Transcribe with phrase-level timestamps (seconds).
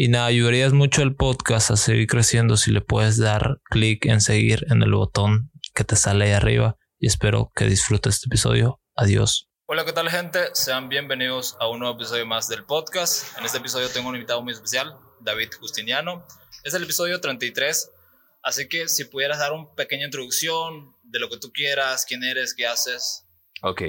[0.00, 4.20] y nada, ayudarías mucho al podcast a seguir creciendo si le puedes dar clic en
[4.20, 6.76] seguir en el botón que te sale ahí arriba.
[7.00, 8.80] Y espero que disfrutes este episodio.
[8.94, 9.50] Adiós.
[9.66, 10.50] Hola, ¿qué tal gente?
[10.52, 13.36] Sean bienvenidos a un nuevo episodio más del podcast.
[13.38, 16.24] En este episodio tengo un invitado muy especial, David Justiniano.
[16.62, 17.90] Es el episodio 33,
[18.44, 22.54] así que si pudieras dar una pequeña introducción de lo que tú quieras, quién eres,
[22.54, 23.24] qué haces.
[23.62, 23.82] Ok,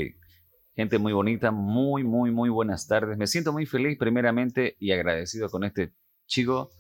[0.80, 3.18] gente muy bonita, muy, muy, muy buenas tardes.
[3.18, 5.92] Me siento muy feliz primeramente y agradecido con este
[6.26, 6.72] chico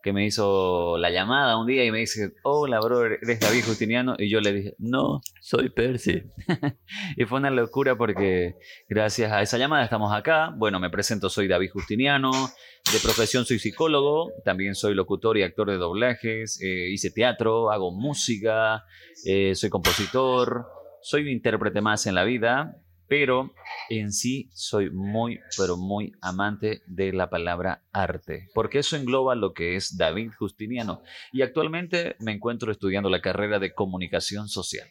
[0.00, 4.14] que me hizo la llamada un día y me dice, hola, bro, ¿eres David Justiniano?
[4.16, 6.22] Y yo le dije, no, soy Percy.
[7.16, 8.54] y fue una locura porque
[8.88, 10.54] gracias a esa llamada estamos acá.
[10.56, 15.68] Bueno, me presento, soy David Justiniano, de profesión soy psicólogo, también soy locutor y actor
[15.68, 18.84] de doblajes, eh, hice teatro, hago música,
[19.26, 20.68] eh, soy compositor,
[21.02, 22.76] soy un intérprete más en la vida,
[23.08, 23.54] pero
[23.88, 29.54] en sí soy muy, pero muy amante de la palabra arte, porque eso engloba lo
[29.54, 31.02] que es David Justiniano.
[31.32, 34.88] Y actualmente me encuentro estudiando la carrera de comunicación social.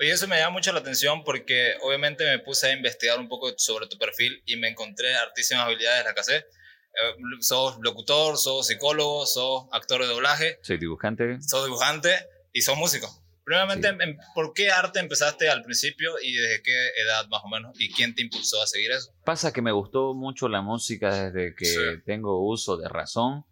[0.00, 3.52] Oye, eso me llama mucho la atención porque obviamente me puse a investigar un poco
[3.58, 6.36] sobre tu perfil y me encontré artísimas habilidades, la casé.
[6.36, 10.58] Eh, sos locutor, sos psicólogo, sos actor de doblaje.
[10.62, 11.36] Soy dibujante.
[11.42, 12.14] Sos dibujante
[12.52, 13.08] y sos músico.
[13.44, 13.88] Primeramente,
[14.34, 17.80] ¿por qué arte empezaste al principio y desde qué edad más o menos?
[17.80, 19.12] ¿Y quién te impulsó a seguir eso?
[19.24, 23.44] Pasa que me gustó mucho la música desde que tengo uso de razón.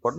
[0.00, 0.14] Por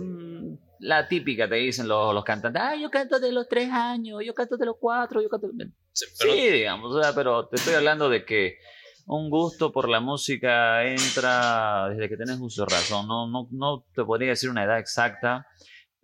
[0.80, 4.34] la típica te dicen los, los cantantes, ah, yo canto de los tres años, yo
[4.34, 5.48] canto de los cuatro, yo canto...
[5.92, 6.32] Sí, pero...
[6.32, 8.58] sí digamos, o sea, pero te estoy hablando de que
[9.06, 13.06] un gusto por la música entra desde que tenés uso de razón.
[13.06, 15.46] No, no, no te podría decir una edad exacta,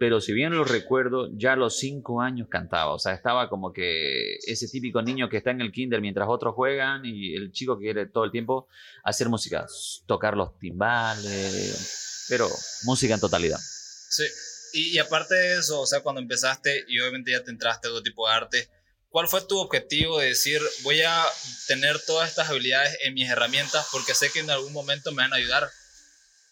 [0.03, 3.73] pero si bien lo recuerdo, ya a los cinco años cantaba, o sea, estaba como
[3.73, 7.79] que ese típico niño que está en el kinder mientras otros juegan y el chico
[7.79, 8.67] que quiere todo el tiempo
[9.05, 9.65] hacer música,
[10.07, 12.49] tocar los timbales, pero
[12.83, 13.61] música en totalidad.
[13.61, 14.25] Sí,
[14.73, 18.03] y, aparte de eso, o sea, cuando empezaste y obviamente ya te entraste a otro
[18.03, 18.69] tipo de arte,
[19.09, 21.25] ¿cuál fue tu objetivo de decir, voy a
[21.69, 25.33] tener todas estas habilidades en mis herramientas porque sé que en algún momento me van
[25.33, 25.71] a ayudar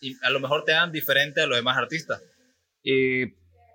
[0.00, 2.22] y a lo mejor te dan diferente a los demás artistas?
[2.84, 3.34] Eh,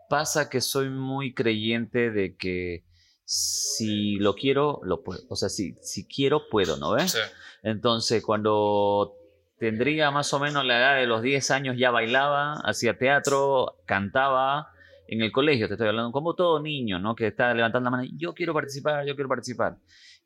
[0.09, 2.83] pasa que soy muy creyente de que
[3.25, 5.21] si lo quiero, lo puedo.
[5.29, 7.17] O sea, si, si quiero, puedo, ¿no ves?
[7.63, 9.15] Entonces, cuando
[9.57, 14.71] tendría más o menos la edad de los 10 años, ya bailaba, hacía teatro, cantaba.
[15.07, 17.15] En el colegio, te estoy hablando, como todo niño, ¿no?
[17.15, 19.77] Que está levantando la mano, yo quiero participar, yo quiero participar.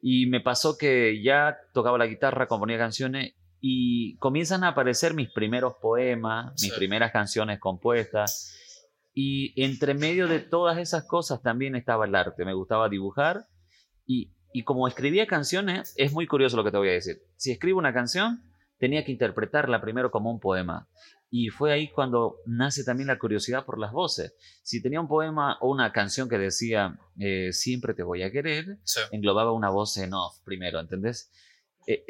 [0.02, 5.30] Y me pasó que ya tocaba la guitarra, componía canciones y comienzan a aparecer mis
[5.32, 8.56] primeros poemas, mis primeras canciones compuestas
[9.14, 12.46] y entre medio de todas esas cosas también estaba el arte.
[12.46, 13.48] Me gustaba dibujar
[14.06, 17.22] y, y como escribía canciones, es muy curioso lo que te voy a decir.
[17.36, 18.44] Si escribo una canción,
[18.80, 20.88] tenía que interpretarla primero como un poema.
[21.32, 24.36] Y fue ahí cuando nace también la curiosidad por las voces.
[24.64, 28.80] Si tenía un poema o una canción que decía eh, siempre te voy a querer,
[29.12, 31.32] englobaba una voz en off primero, ¿entendés?
[31.86, 32.04] Eh,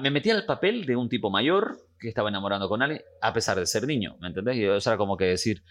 [0.00, 3.58] me metía al papel de un tipo mayor que estaba enamorando con alguien, a pesar
[3.58, 4.56] de ser niño, ¿me entendés?
[4.56, 5.62] Y eso era como que decir,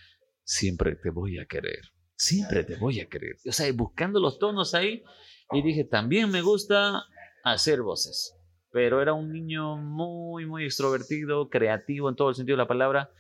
[0.46, 1.82] siempre te voy a querer,
[2.16, 3.36] siempre te voy a querer.
[3.46, 5.04] O sea, buscando los tonos ahí,
[5.52, 7.04] y dije, también me gusta
[7.44, 8.36] hacer voces.
[8.72, 13.12] Pero era un niño muy, muy extrovertido, creativo en todo el sentido de la palabra,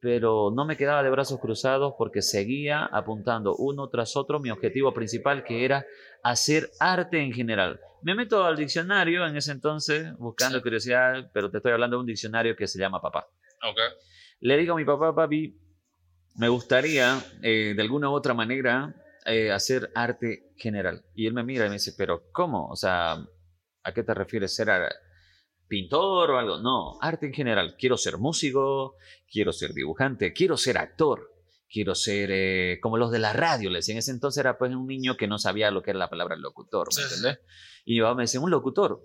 [0.00, 4.92] pero no me quedaba de brazos cruzados porque seguía apuntando uno tras otro mi objetivo
[4.92, 5.86] principal, que era
[6.22, 7.80] hacer arte en general.
[8.02, 12.06] Me meto al diccionario en ese entonces, buscando curiosidad, pero te estoy hablando de un
[12.06, 13.28] diccionario que se llama Papá.
[13.58, 13.84] Okay.
[14.40, 15.56] Le digo a mi papá, papi,
[16.34, 18.94] me gustaría, eh, de alguna u otra manera,
[19.24, 21.04] eh, hacer arte general.
[21.14, 22.68] Y él me mira y me dice, pero ¿cómo?
[22.68, 23.12] O sea,
[23.82, 24.54] ¿a qué te refieres?
[24.54, 24.68] ¿Ser
[25.68, 26.58] pintor o algo?
[26.58, 27.76] No, arte en general.
[27.78, 28.96] Quiero ser músico,
[29.30, 31.32] quiero ser dibujante, quiero ser actor
[31.72, 33.94] quiero ser eh, como los de la radio, le decía.
[33.94, 36.36] En ese entonces era pues un niño que no sabía lo que era la palabra
[36.36, 37.38] locutor, ¿me entiendes?
[37.84, 39.02] Y yo me decía, un locutor.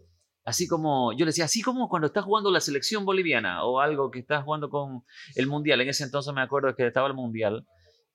[0.48, 4.10] Así como, yo le decía, así como cuando estás jugando la selección boliviana o algo
[4.10, 5.04] que estás jugando con
[5.36, 5.82] el mundial.
[5.82, 7.68] En ese entonces me acuerdo que estaba el mundial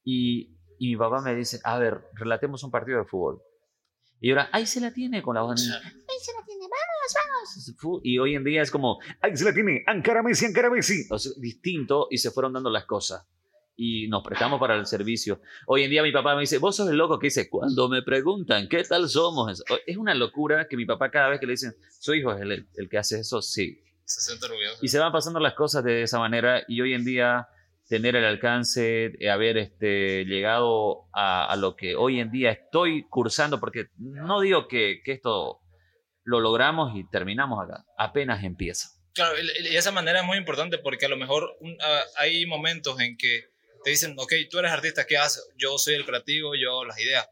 [0.02, 3.43] y, y mi papá me dice, a ver, relatemos un partido de fútbol.
[4.19, 5.61] Y ahora, ahí se la tiene con la voz.
[5.61, 8.00] Ahí se la tiene, vamos, vamos.
[8.02, 11.05] Y hoy en día es como, ahí se la tiene, Ankara Messi, Ankara Messi.
[11.11, 13.29] O sea, distinto y se fueron dando las cosas
[13.76, 15.40] y nos prestamos para el servicio.
[15.66, 18.02] Hoy en día mi papá me dice, vos sos el loco que dice, cuando me
[18.02, 21.74] preguntan qué tal somos, es una locura que mi papá cada vez que le dicen,
[21.98, 23.82] su hijo es el, el que hace eso, sí.
[24.04, 24.34] Se
[24.82, 27.48] y se van pasando las cosas de esa manera y hoy en día
[27.88, 33.06] tener el alcance, de haber este, llegado a, a, lo que hoy en día estoy
[33.08, 35.60] cursando, porque no digo que, que esto
[36.24, 38.88] lo logramos y terminamos acá, apenas empieza.
[39.14, 43.16] Claro, y esa manera es muy importante porque a lo mejor ah, hay momentos en
[43.16, 43.51] que
[43.84, 45.46] te dicen, ok, tú eres artista, ¿qué haces?
[45.56, 47.26] Yo soy el creativo, yo hago las ideas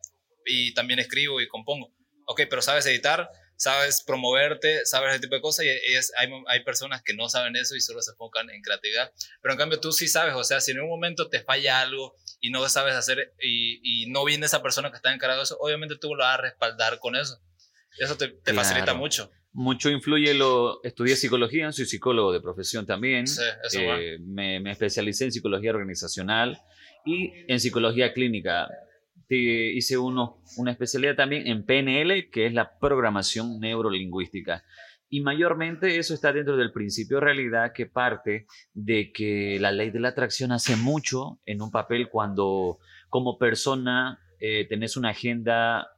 [0.45, 1.93] y también escribo y compongo.
[2.27, 7.03] Ok, pero sabes editar, sabes promoverte, sabes ese tipo de cosas y hay, hay, personas
[7.03, 9.13] que no saben eso y solo se enfocan en creatividad.
[9.43, 12.17] Pero en cambio tú sí sabes, o sea, si en un momento te falla algo
[12.41, 15.59] y no sabes hacer y, y no viene esa persona que está encargada de eso,
[15.61, 17.41] obviamente tú lo vas a respaldar con eso.
[17.99, 23.25] Eso te, te facilita mucho mucho influye lo estudié psicología soy psicólogo de profesión también
[23.77, 26.61] eh, me, me, especialicé en psicología organizacional
[27.05, 28.69] y en psicología clínica.
[29.29, 34.65] Hice uno, una especialidad también en PNL que es la programación neurolingüística.
[35.09, 39.91] Y mayormente eso está dentro del principio de realidad que parte de que la ley
[39.91, 45.89] de la atracción hace mucho en un papel cuando como persona eh, tenés una agenda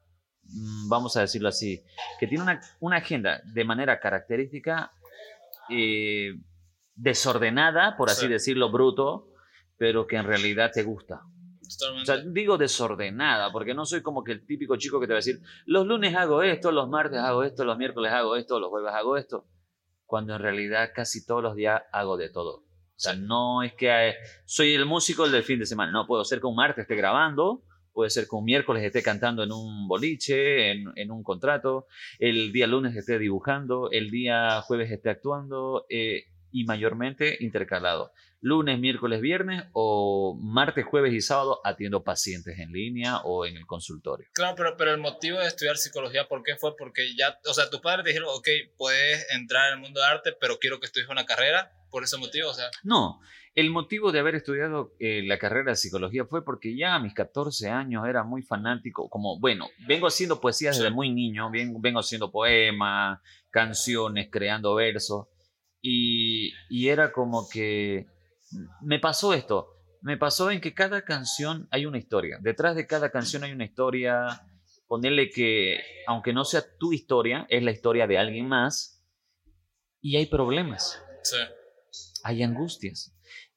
[0.89, 1.83] vamos a decirlo así,
[2.19, 4.93] que tiene una, una agenda de manera característica
[5.71, 6.35] eh,
[6.95, 9.29] desordenada, por así decirlo, bruto,
[9.79, 11.23] pero que en realidad te gusta.
[11.65, 15.19] O sea, digo desordenada, porque no soy como que el típico chico que te va
[15.19, 18.69] a decir, los lunes hago esto, los martes hago esto, los miércoles hago esto, los
[18.69, 19.47] jueves hago esto,
[20.05, 22.57] cuando en realidad casi todos los días hago de todo.
[22.57, 26.25] O sea, no es que eh, soy el músico del fin de semana, no, puedo
[26.25, 29.87] ser que un martes esté grabando, Puede ser que un miércoles esté cantando en un
[29.87, 31.87] boliche, en, un contrato,
[32.19, 38.13] el día lunes esté dibujando, el día jueves esté actuando eh, y mayormente intercalado.
[38.41, 43.67] Lunes, miércoles, viernes o martes, jueves y sábado atiendo pacientes en línea o en el
[43.67, 44.27] consultorio.
[44.33, 46.77] Claro, pero, pero el motivo de estudiar psicología, ¿por qué fue?
[46.77, 50.33] Porque ya, o sea, tus padres dijeron, ok, puedes entrar en el mundo de arte,
[50.41, 52.69] pero quiero que estudies una carrera por ese motivo, o sea.
[52.83, 53.21] No,
[53.55, 57.13] el motivo de haber estudiado eh, la carrera de psicología fue porque ya a mis
[57.13, 62.33] 14 años era muy fanático, como, bueno, vengo haciendo poesía desde muy niño, vengo haciendo
[62.33, 65.27] poemas, canciones, creando versos,
[65.83, 68.07] y, y era como que
[68.81, 69.69] me pasó esto,
[70.01, 73.67] me pasó en que cada canción hay una historia, detrás de cada canción hay una
[73.67, 74.47] historia,
[74.89, 79.05] ponerle que, aunque no sea tu historia, es la historia de alguien más,
[80.01, 81.01] y hay problemas.
[81.23, 81.37] Sí.
[82.25, 83.15] Hay angustias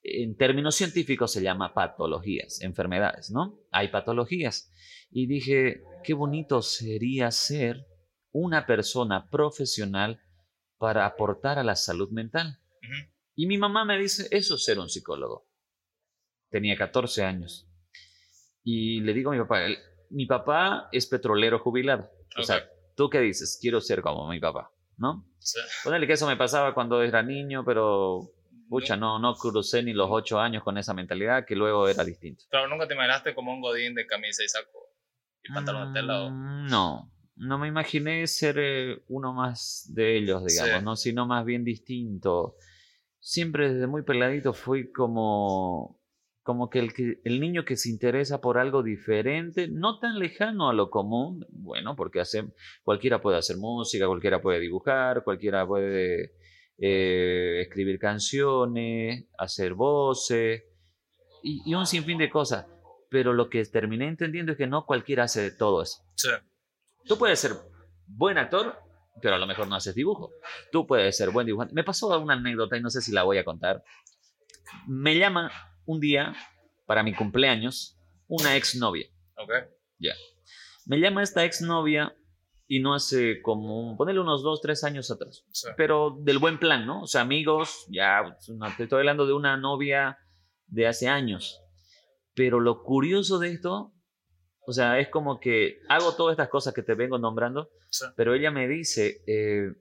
[0.07, 3.59] en términos científicos se llama patologías, enfermedades, ¿no?
[3.71, 4.71] Hay patologías.
[5.09, 7.87] Y dije, qué bonito sería ser
[8.31, 10.21] una persona profesional
[10.77, 12.59] para aportar a la salud mental.
[13.33, 15.49] Y mi mamá me dice, eso es ser un psicólogo.
[16.51, 17.67] Tenía 14 años.
[18.63, 19.61] Y le digo a mi papá,
[20.11, 22.11] mi papá es petrolero jubilado.
[22.37, 23.57] O sea, ¿tú qué dices?
[23.59, 25.27] Quiero ser como mi papá, ¿no?
[25.39, 25.59] Sí.
[25.83, 28.34] que eso me pasaba cuando era niño, pero
[28.69, 32.45] pucha, no, no crucé ni los ocho años con esa mentalidad que luego era distinto.
[32.49, 34.89] Pero nunca te imaginaste como un godín de camisa y saco
[35.43, 36.29] y pantalón de tela.
[36.29, 40.95] Mm, no, no me imaginé ser eh, uno más de ellos, digamos, ¿no?
[40.95, 42.55] sino más bien distinto.
[43.19, 45.99] Siempre desde muy peladito fui como,
[46.43, 50.69] como que el, que el niño que se interesa por algo diferente, no tan lejano
[50.69, 52.45] a lo común, bueno, porque hace,
[52.83, 56.33] cualquiera puede hacer música, cualquiera puede dibujar, cualquiera puede
[56.77, 60.63] eh, escribir canciones, hacer voces
[61.41, 62.65] y, un sinfín de cosas.
[63.09, 66.03] Pero lo que terminé entendiendo es que no cualquiera hace todo eso.
[67.05, 67.53] Tú puedes ser
[68.07, 68.77] buen actor,
[69.21, 70.31] pero a lo mejor no haces dibujo.
[70.71, 71.73] Tú puedes ser buen dibujante.
[71.73, 73.83] Me pasó una anécdota y no sé si la voy a contar.
[74.87, 75.51] Me llama
[75.85, 76.35] un día
[76.85, 79.07] para mi cumpleaños una exnovia.
[79.37, 79.51] Ok.
[79.99, 80.13] Ya.
[80.85, 82.15] Me llama esta exnovia
[82.67, 85.45] y no hace como, ponerle unos dos, tres años atrás.
[85.77, 87.01] Pero del buen plan, ¿no?
[87.01, 88.37] O sea, amigos, ya,
[88.77, 90.17] te estoy hablando de una novia
[90.67, 91.61] de hace años.
[92.33, 93.93] Pero lo curioso de esto
[94.67, 97.69] O sea, es como que hago todas estas cosas que te vengo nombrando,
[98.15, 99.71] pero ella me dice eh,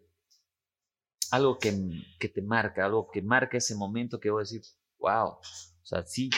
[1.31, 1.73] algo que,
[2.21, 4.61] que, te marca, algo que marca ese momento que voy a decir,
[4.99, 5.39] wow,
[5.85, 6.31] o sea, sí,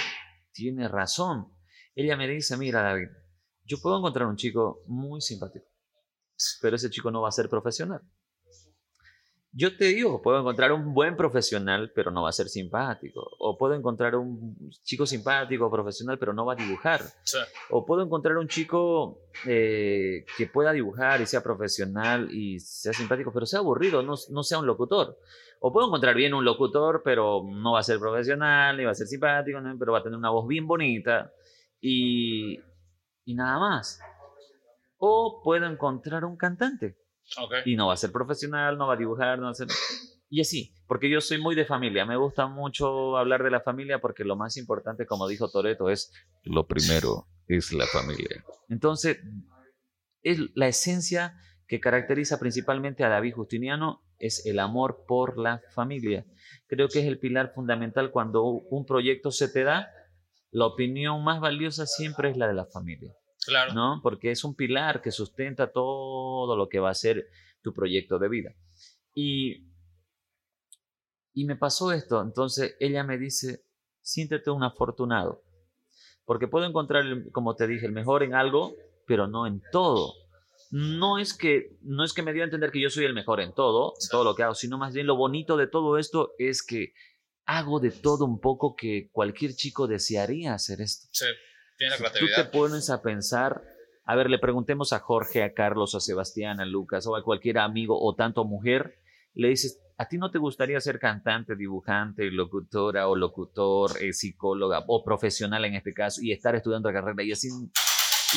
[0.52, 1.52] tiene razón.
[1.94, 3.08] Ella me dice, mira David,
[3.64, 5.66] yo puedo encontrar un chico muy simpático,
[6.60, 8.02] pero ese chico no va a ser profesional.
[9.58, 13.26] Yo te digo, puedo encontrar un buen profesional, pero no va a ser simpático.
[13.38, 17.00] O puedo encontrar un chico simpático, profesional, pero no va a dibujar.
[17.70, 23.32] O puedo encontrar un chico eh, que pueda dibujar y sea profesional y sea simpático,
[23.32, 25.18] pero sea aburrido, no, no sea un locutor.
[25.60, 28.94] O puedo encontrar bien un locutor, pero no va a ser profesional, ni va a
[28.94, 31.32] ser simpático, pero va a tener una voz bien bonita
[31.80, 32.58] y,
[33.24, 34.00] y nada más.
[34.98, 36.96] O puedo encontrar un cantante
[37.64, 39.68] y no va a ser profesional, no va a dibujar, no va a ser...
[40.28, 42.04] Y así, porque yo soy muy de familia.
[42.04, 46.12] Me gusta mucho hablar de la familia porque lo más importante, como dijo Toreto, es
[46.42, 48.44] lo primero es la familia.
[48.68, 49.18] Entonces,
[50.22, 51.38] es la esencia
[51.68, 56.26] que caracteriza principalmente a David Justiniano es el amor por la familia.
[56.66, 59.88] Creo que es el pilar fundamental cuando un proyecto se te da,
[60.50, 63.12] la opinión más valiosa siempre es la de la familia.
[63.46, 63.74] Claro.
[63.74, 64.00] ¿no?
[64.02, 67.28] Porque es un pilar que sustenta todo lo que va a ser
[67.62, 68.54] tu proyecto de vida.
[69.14, 69.66] Y,
[71.32, 73.64] y me pasó esto, entonces ella me dice,
[74.02, 75.42] siéntete un afortunado,
[76.24, 78.74] porque puedo encontrar, como te dije, el mejor en algo,
[79.06, 80.12] pero no en todo.
[80.70, 83.40] No es que no es que me dio a entender que yo soy el mejor
[83.40, 86.64] en todo, todo lo que hago, sino más bien lo bonito de todo esto es
[86.64, 86.92] que
[87.46, 91.08] hago de todo un poco que cualquier chico desearía hacer esto.
[91.12, 91.26] Sí.
[91.76, 93.62] Tiene Tú te pones a pensar,
[94.04, 97.58] a ver, le preguntemos a Jorge, a Carlos, a Sebastián, a Lucas o a cualquier
[97.58, 98.98] amigo o tanto mujer,
[99.34, 104.84] le dices, ¿a ti no te gustaría ser cantante, dibujante, locutora o locutor, eh, psicóloga
[104.86, 107.48] o profesional en este caso y estar estudiando la carrera y así?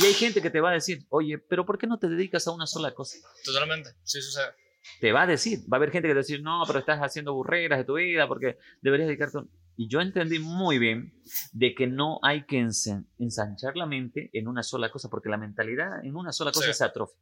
[0.02, 2.48] Y hay gente que te va a decir, oye, pero ¿por qué no te dedicas
[2.48, 3.18] a una sola cosa?
[3.44, 4.54] Totalmente, sí sucede.
[5.00, 6.80] Te va a decir, va a haber gente que te va a decir, no, pero
[6.80, 9.44] estás haciendo burreras de tu vida porque deberías dedicarte a...
[9.82, 11.14] Y yo entendí muy bien
[11.54, 16.04] de que no hay que ensanchar la mente en una sola cosa, porque la mentalidad
[16.04, 17.18] en una sola cosa se atrofia.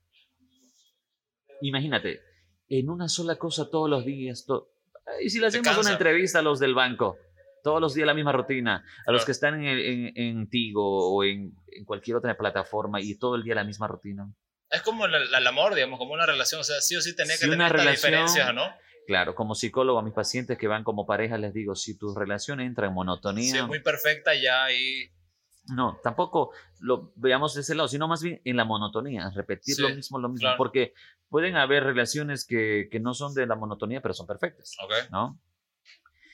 [1.61, 2.19] Imagínate,
[2.67, 4.43] en una sola cosa todos los días.
[5.21, 7.19] y si le hacemos una entrevista a los del banco,
[7.63, 11.53] todos los días la misma rutina, a los que están en, en, Tigo o en,
[11.85, 14.33] cualquier otra plataforma y todo el día la misma rutina.
[14.71, 17.47] Es como el, amor, digamos, como una relación, o sea, sí o sí tenía que
[17.47, 18.65] tener una diferencias, ¿no?
[19.07, 22.59] Claro, como psicólogo a mis pacientes que van como pareja les digo, si tu relación
[22.59, 23.53] entra en monotonía...
[23.53, 25.09] Sí, muy perfecta ya y...
[25.73, 29.89] No, tampoco lo veamos de ese lado, sino más bien en la monotonía, repetir lo
[29.95, 30.93] mismo, lo mismo, porque
[31.29, 34.75] pueden haber relaciones que, que, no son de la monotonía, pero son perfectas,
[35.09, 35.41] ¿no?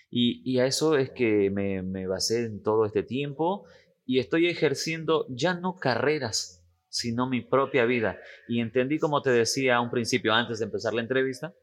[0.09, 3.67] Y, y, a eso es que me, me basé en todo este tiempo
[4.05, 8.19] y estoy ejerciendo ya no carreras, sino mi propia vida.
[8.47, 11.53] Y entendí, como te decía a un principio, antes de empezar la entrevista,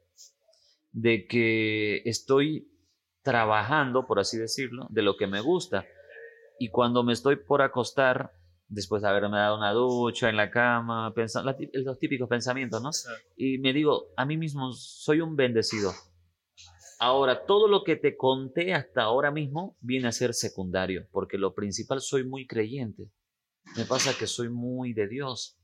[0.93, 2.69] de que estoy
[3.23, 5.87] trabajando, por así decirlo, de lo que me gusta.
[6.59, 8.33] Y cuando me estoy por acostar,
[8.69, 12.91] después de haberme dado una ducha en la cama, pensando, los típicos pensamientos, ¿no?
[13.37, 15.93] Y me digo, a mí mismo, soy un bendecido.
[16.99, 21.55] Ahora, todo lo que te conté hasta ahora mismo viene a ser secundario, porque lo
[21.55, 23.11] principal soy muy creyente.
[23.77, 25.59] Me pasa que soy muy de Dios.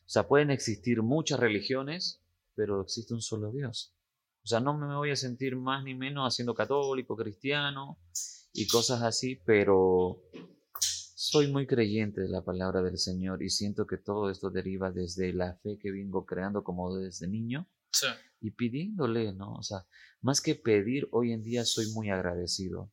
[0.00, 2.22] O sea, pueden existir muchas religiones,
[2.54, 3.94] pero existe un solo Dios.
[4.44, 7.98] O sea, no me voy a sentir más ni menos haciendo católico, cristiano
[8.52, 10.20] y cosas así, pero
[11.14, 15.32] soy muy creyente de la palabra del Señor y siento que todo esto deriva desde
[15.32, 17.68] la fe que vengo creando como desde niño
[18.40, 19.54] y pidiéndole, ¿no?
[19.54, 19.86] O sea,
[20.20, 22.90] más que pedir, hoy en día soy muy agradecido.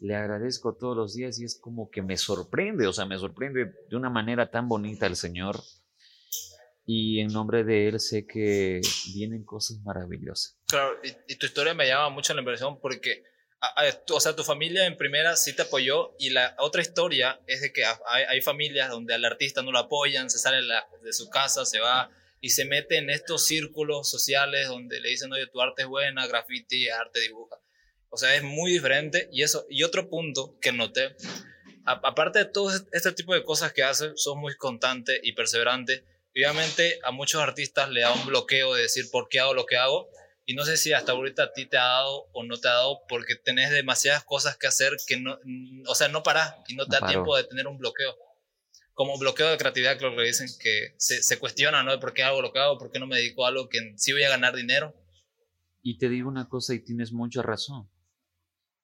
[0.00, 3.72] Le agradezco todos los días y es como que me sorprende, o sea, me sorprende
[3.88, 5.56] de una manera tan bonita el Señor
[6.86, 8.80] y en nombre de él sé que
[9.14, 10.58] vienen cosas maravillosas.
[10.66, 13.22] Claro, y, tu historia me llama mucho la impresión porque,
[14.10, 17.72] o sea, tu familia en primera sí te apoyó y la otra historia es de
[17.72, 20.66] que hay, familias donde al artista no lo apoyan, se sale
[21.02, 22.10] de su casa, se va
[22.40, 26.26] y se mete en estos círculos sociales donde le dicen, oye, tu arte es buena,
[26.26, 27.56] graffiti, arte, dibuja.
[28.08, 31.14] O sea, es muy diferente y eso, y otro punto que noté,
[31.84, 36.98] aparte de todo este tipo de cosas que haces, sos muy constante y perseverante obviamente
[37.04, 40.08] a muchos artistas le da un bloqueo de decir por qué hago lo que hago.
[40.46, 42.72] Y no sé si hasta ahorita a ti te ha dado o no te ha
[42.72, 45.38] dado porque tenés demasiadas cosas que hacer que no,
[45.86, 48.16] o sea, no parás y no te da tiempo de tener un bloqueo.
[48.94, 51.98] Como bloqueo de creatividad, que lo que dicen que se, se cuestiona, ¿no?
[52.00, 52.78] ¿Por qué hago lo que hago?
[52.78, 54.94] ¿Por qué no me dedico a algo que sí voy a ganar dinero?
[55.82, 57.88] Y te digo una cosa y tienes mucha razón.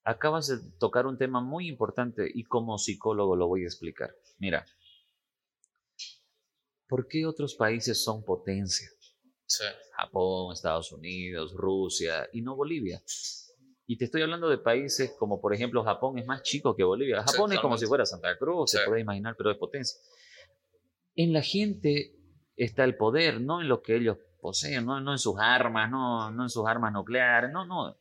[0.05, 4.15] Acabas de tocar un tema muy importante y como psicólogo lo voy a explicar.
[4.39, 4.65] Mira,
[6.89, 8.89] ¿por qué otros países son potencia?
[9.45, 9.65] Sí.
[9.97, 13.03] Japón, Estados Unidos, Rusia y no Bolivia.
[13.87, 17.23] Y te estoy hablando de países como, por ejemplo, Japón es más chico que Bolivia.
[17.23, 18.79] Japón es como si fuera Santa Cruz, Sí.
[18.79, 19.97] se puede imaginar, pero es potencia.
[21.15, 22.13] En la gente
[22.57, 26.31] está el poder, no en lo que ellos poseen, no, no en sus armas, no,
[26.33, 27.97] no en sus armas nucleares, no, no,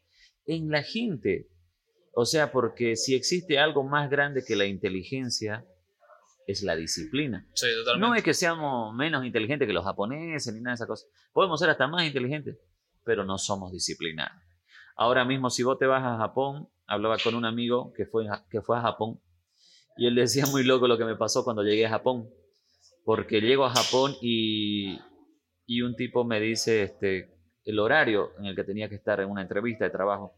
[0.46, 1.50] en la gente.
[2.14, 5.66] O sea, porque si existe algo más grande que la inteligencia,
[6.48, 7.48] es la disciplina.
[7.54, 8.08] Sí, totalmente.
[8.08, 11.10] No es que seamos menos inteligentes que los japoneses ni nada de esas cosas.
[11.34, 12.58] Podemos ser hasta más inteligentes,
[13.04, 14.34] pero no somos disciplinados.
[14.96, 18.46] Ahora mismo, si vos te vas a Japón, hablaba con un amigo que fue, a-
[18.50, 19.20] que fue a Japón
[19.98, 22.30] y él decía muy loco lo que me pasó cuando llegué a Japón.
[23.04, 25.00] Porque llego a Japón y,
[25.68, 29.30] y un tipo me dice este, el horario en el que tenía que estar en
[29.30, 30.34] una entrevista de trabajo.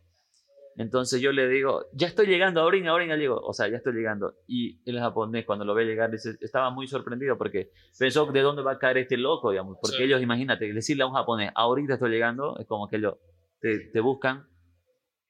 [0.77, 3.39] Entonces yo le digo, ya estoy llegando, ahorita, ahorita llego.
[3.41, 4.35] O sea, ya estoy llegando.
[4.47, 8.61] Y el japonés, cuando lo ve llegar, dice, estaba muy sorprendido porque pensó de dónde
[8.61, 9.77] va a caer este loco, digamos.
[9.81, 10.03] Porque Sí.
[10.03, 13.15] ellos, imagínate, decirle a un japonés, ahorita estoy llegando, es como que ellos
[13.59, 14.47] te, te buscan,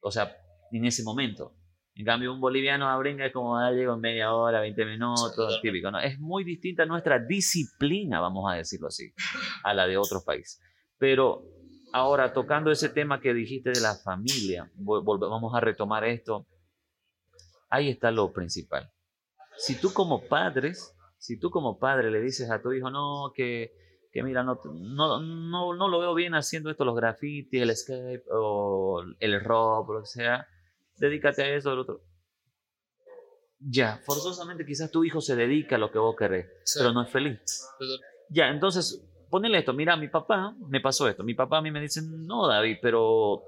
[0.01, 0.35] o sea,
[0.71, 1.53] en ese momento.
[1.95, 5.33] En cambio, un boliviano a brinca es como, ah, llego en media hora, 20 minutos,
[5.35, 5.61] totalmente.
[5.67, 5.99] típico, ¿no?
[5.99, 9.11] Es muy distinta nuestra disciplina, vamos a decirlo así,
[9.63, 10.61] a la de otros países.
[10.99, 11.43] Pero
[11.93, 16.45] ahora, tocando ese tema que dijiste de la familia, vamos a retomar esto.
[17.69, 18.91] Ahí está lo principal.
[19.57, 23.71] Si tú como padres, si tú como padre le dices a tu hijo, no, que,
[24.11, 28.23] que mira, no, no, no, no lo veo bien haciendo esto, los grafitis, el escape
[28.31, 30.47] o el rock, lo que sea,
[30.97, 32.01] dedícate a eso, al otro.
[33.59, 36.79] Ya, forzosamente quizás tu hijo se dedica a lo que vos querés, Sí.
[36.79, 37.39] pero no es feliz.
[38.29, 41.81] Ya, entonces, ponele esto, mira, mi papá me pasó esto, mi papá a mí me
[41.81, 43.43] dice, no, David, pero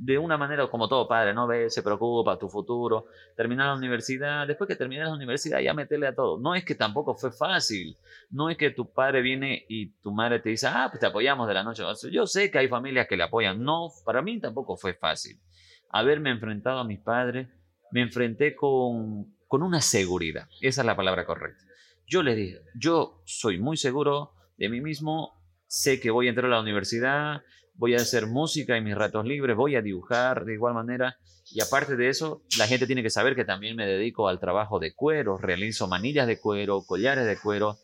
[0.00, 1.46] de una manera como todo padre, ¿no?
[1.46, 3.06] Ve, se preocupa, tu futuro,
[3.36, 6.38] terminar la universidad, después que terminas la universidad ya metele a todo.
[6.38, 7.98] No es que tampoco fue fácil,
[8.30, 11.46] no es que tu padre viene y tu madre te dice, ah, pues te apoyamos
[11.46, 11.82] de la noche.
[12.10, 15.38] Yo sé que hay familias que le apoyan, no, para mí tampoco fue fácil.
[15.90, 17.48] Haberme enfrentado a mis padres,
[17.90, 21.62] me enfrenté con, con una seguridad, esa es la palabra correcta.
[22.06, 26.46] Yo les dije, yo soy muy seguro de mí mismo, sé que voy a entrar
[26.46, 27.42] a la universidad,
[27.74, 31.16] voy a hacer música en mis ratos libres, voy a dibujar de igual manera.
[31.50, 34.78] Y aparte de eso, la gente tiene que saber que también me dedico al trabajo
[34.78, 37.78] de cuero, realizo manillas de cuero, collares de cuero.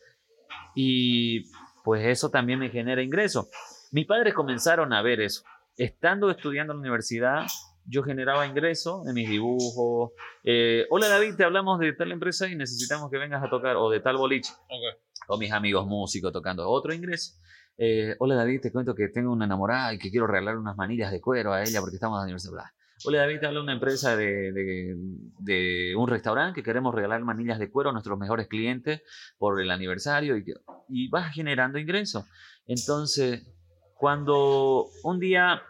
[0.74, 1.50] Y
[1.82, 3.48] pues eso también me genera ingreso.
[3.90, 5.44] Mis padres comenzaron a ver eso.
[5.78, 7.46] Estando estudiando en la universidad,
[7.88, 10.12] yo generaba ingreso en mis dibujos.
[10.44, 13.90] Eh, Hola David, te hablamos de tal empresa y necesitamos que vengas a tocar, o
[13.90, 15.00] de tal boliche Ok.
[15.28, 17.34] o mis amigos músicos tocando otro ingreso.
[17.78, 21.10] Eh, hola David, te cuento que tengo una enamorada y que quiero regalar unas manillas
[21.10, 22.64] de cuero a ella porque estamos en la universidad.
[23.04, 24.96] Hola David, te habla una empresa de, de,
[25.40, 29.02] de un restaurante que queremos regalar manillas de cuero a nuestros mejores clientes
[29.36, 30.44] por el aniversario y,
[30.88, 32.24] y vas generando ingresos.
[32.66, 33.46] Entonces,
[33.94, 35.60] cuando un día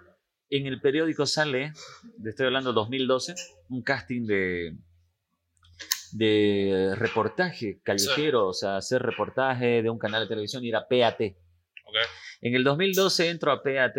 [0.50, 1.72] en el periódico sale,
[2.24, 3.34] estoy hablando 2012,
[3.70, 4.76] un casting de,
[6.12, 11.20] de reportaje callejero, o sea, hacer reportaje de un canal de televisión y era PAT.
[11.84, 11.96] Ok.
[12.42, 13.96] En el 2012 entro a PAT,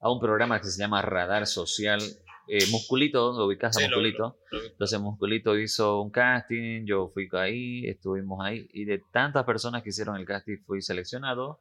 [0.00, 2.00] a un programa que se llama Radar Social.
[2.48, 4.36] Eh, Musculito, lo ubicás a Sí, lo- Musculito.
[4.50, 9.44] lo- lo- Entonces Musculito hizo un casting, yo fui ahí, estuvimos ahí, y de tantas
[9.44, 11.60] personas que hicieron el casting fui seleccionado.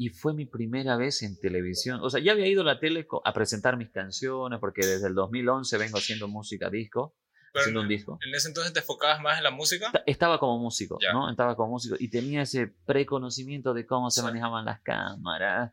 [0.00, 1.98] Y fue mi primera vez en televisión.
[2.02, 5.14] O sea, ya había ido a la tele a presentar mis canciones, porque desde el
[5.14, 7.16] 2011 vengo haciendo música disco,
[7.52, 8.16] Pero haciendo un disco.
[8.24, 9.86] en ese entonces te enfocabas más en la música.
[9.86, 11.12] Esta- Estaba como músico, Ya.
[11.12, 11.28] ¿no?
[11.28, 14.26] Estaba como músico y tenía ese preconocimiento de cómo se Sí.
[14.26, 15.72] manejaban las cámaras.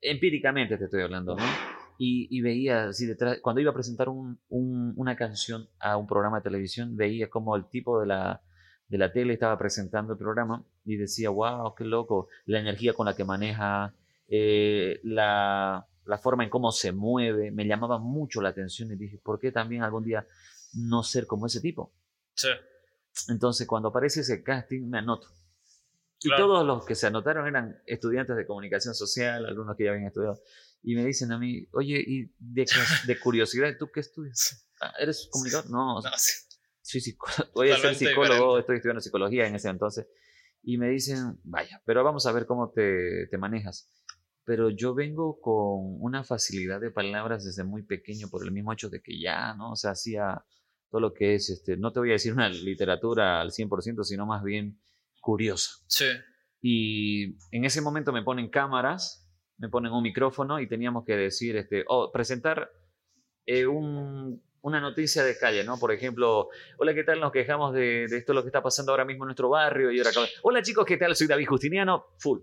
[0.00, 1.44] Empíricamente te estoy hablando, ¿no?
[1.98, 6.06] Y, y veía así detrás, cuando iba a presentar un- un- una canción a un
[6.06, 8.42] programa de televisión, veía como el tipo de la,
[8.92, 13.06] de la tele estaba presentando el programa y decía, wow, qué loco, la energía con
[13.06, 13.94] la que maneja,
[14.28, 19.16] eh, la, la forma en cómo se mueve, me llamaba mucho la atención y dije,
[19.16, 20.26] ¿por qué también algún día
[20.74, 21.90] no ser como ese tipo?
[22.34, 22.48] Sí.
[23.28, 25.28] Entonces, cuando aparece ese casting, me anoto.
[26.20, 30.08] Y todos los que se anotaron eran estudiantes de comunicación social, algunos que ya habían
[30.08, 30.38] estudiado.
[30.82, 32.66] Y me dicen a mí, oye, y de,
[33.06, 34.68] de curiosidad, ¿tú qué estudias?
[34.82, 35.70] Ah, ¿Eres comunicador?
[35.70, 36.51] No, No, sí.
[36.92, 38.60] Soy psicólogo, voy a ser psicólogo, diferente.
[38.60, 40.06] estoy estudiando psicología en ese entonces.
[40.62, 43.90] Y me dicen, vaya, pero vamos a ver cómo te, te manejas.
[44.44, 48.88] Pero yo vengo con una facilidad de palabras desde muy pequeño por el mismo hecho
[48.90, 49.72] de que ya, ¿no?
[49.72, 50.44] O sea, hacía
[50.90, 54.26] todo lo que es, este, no te voy a decir una literatura al 100%, sino
[54.26, 54.78] más bien
[55.20, 55.70] curiosa.
[55.86, 56.06] Sí.
[56.60, 59.28] Y en ese momento me ponen cámaras,
[59.58, 62.70] me ponen un micrófono y teníamos que decir, este, oh, presentar
[63.46, 65.78] eh, un, una noticia de calle, ¿no?
[65.78, 66.48] Por ejemplo,
[66.78, 67.20] hola, ¿qué tal?
[67.20, 69.98] Nos quejamos de, de esto lo que está pasando ahora mismo en nuestro barrio y
[69.98, 70.10] ahora
[70.42, 71.14] hola chicos, ¿qué tal?
[71.16, 72.40] Soy David Justiniano, full.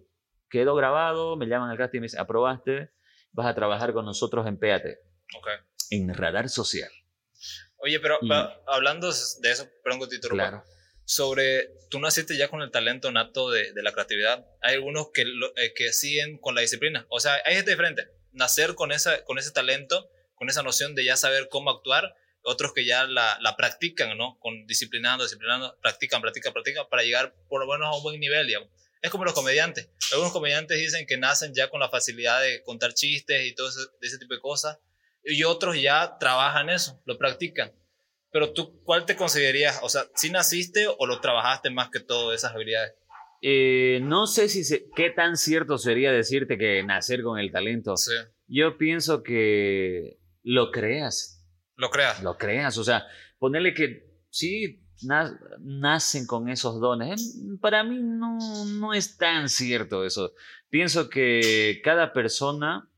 [0.49, 2.91] Quedó grabado, me llaman al casting y me dicen, aprobaste,
[3.31, 4.83] vas a trabajar con nosotros en PAT.
[5.37, 5.47] Ok.
[5.91, 6.89] En Radar Social.
[7.77, 8.29] Oye, pero, Y-
[8.67, 10.27] hablando de eso, perdón que te.
[10.27, 10.63] Claro.
[11.05, 14.45] sobre, tú naciste ya con el talento nato de, de la creatividad.
[14.61, 17.05] Hay algunos que, lo- eh, que siguen con la disciplina.
[17.09, 18.03] O sea, hay gente diferente.
[18.31, 22.15] Nacer con, esa, con ese talento, con esa noción de ya saber cómo actuar.
[22.41, 24.39] Otros que ya la, la practican, ¿no?
[24.39, 28.47] Con disciplinando, disciplinando, practican, practican, practican para llegar por lo menos a un buen nivel,
[28.47, 28.69] digamos.
[29.01, 29.89] Es como los comediantes.
[30.13, 33.79] Algunos comediantes dicen que nacen ya con la facilidad de contar chistes y todo ese,
[34.01, 34.79] de ese tipo de cosas.
[35.23, 37.73] Y otros ya trabajan eso, lo practican.
[38.31, 39.79] Pero tú, ¿cuál te considerarías?
[39.83, 42.93] O sea, ¿sí naciste o lo trabajaste más que todo esas habilidades?
[43.41, 47.95] Eh, no sé si se- qué tan cierto sería decirte que nacer con el talento.
[47.97, 48.11] Sí.
[48.47, 52.21] Yo pienso que lo creas, Lo creas.
[52.23, 52.77] lo creas.
[52.77, 53.05] O sea,
[53.37, 57.35] ponerle que sí na- nacen con esos dones.
[57.37, 60.33] Eh, Para mí no, no es tan cierto eso.
[60.69, 62.89] Pienso que cada persona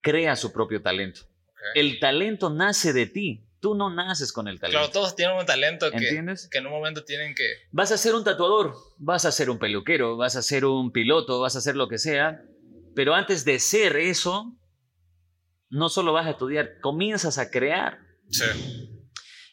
[0.00, 1.20] crea su propio talento.
[1.74, 3.44] El talento nace de ti.
[3.60, 4.78] Tú no naces con el talento.
[4.78, 6.48] Claro, todos tienen un talento que, ¿Entiendes?
[6.48, 7.44] que en un momento tienen que...
[7.72, 11.40] Vas a ser un tatuador, vas a ser un peluquero, vas a ser un piloto,
[11.40, 12.40] vas a ser lo que sea,
[12.94, 14.56] pero antes de ser eso,
[15.70, 17.98] no solo vas a estudiar, comienzas a crear.
[18.30, 18.44] Sí.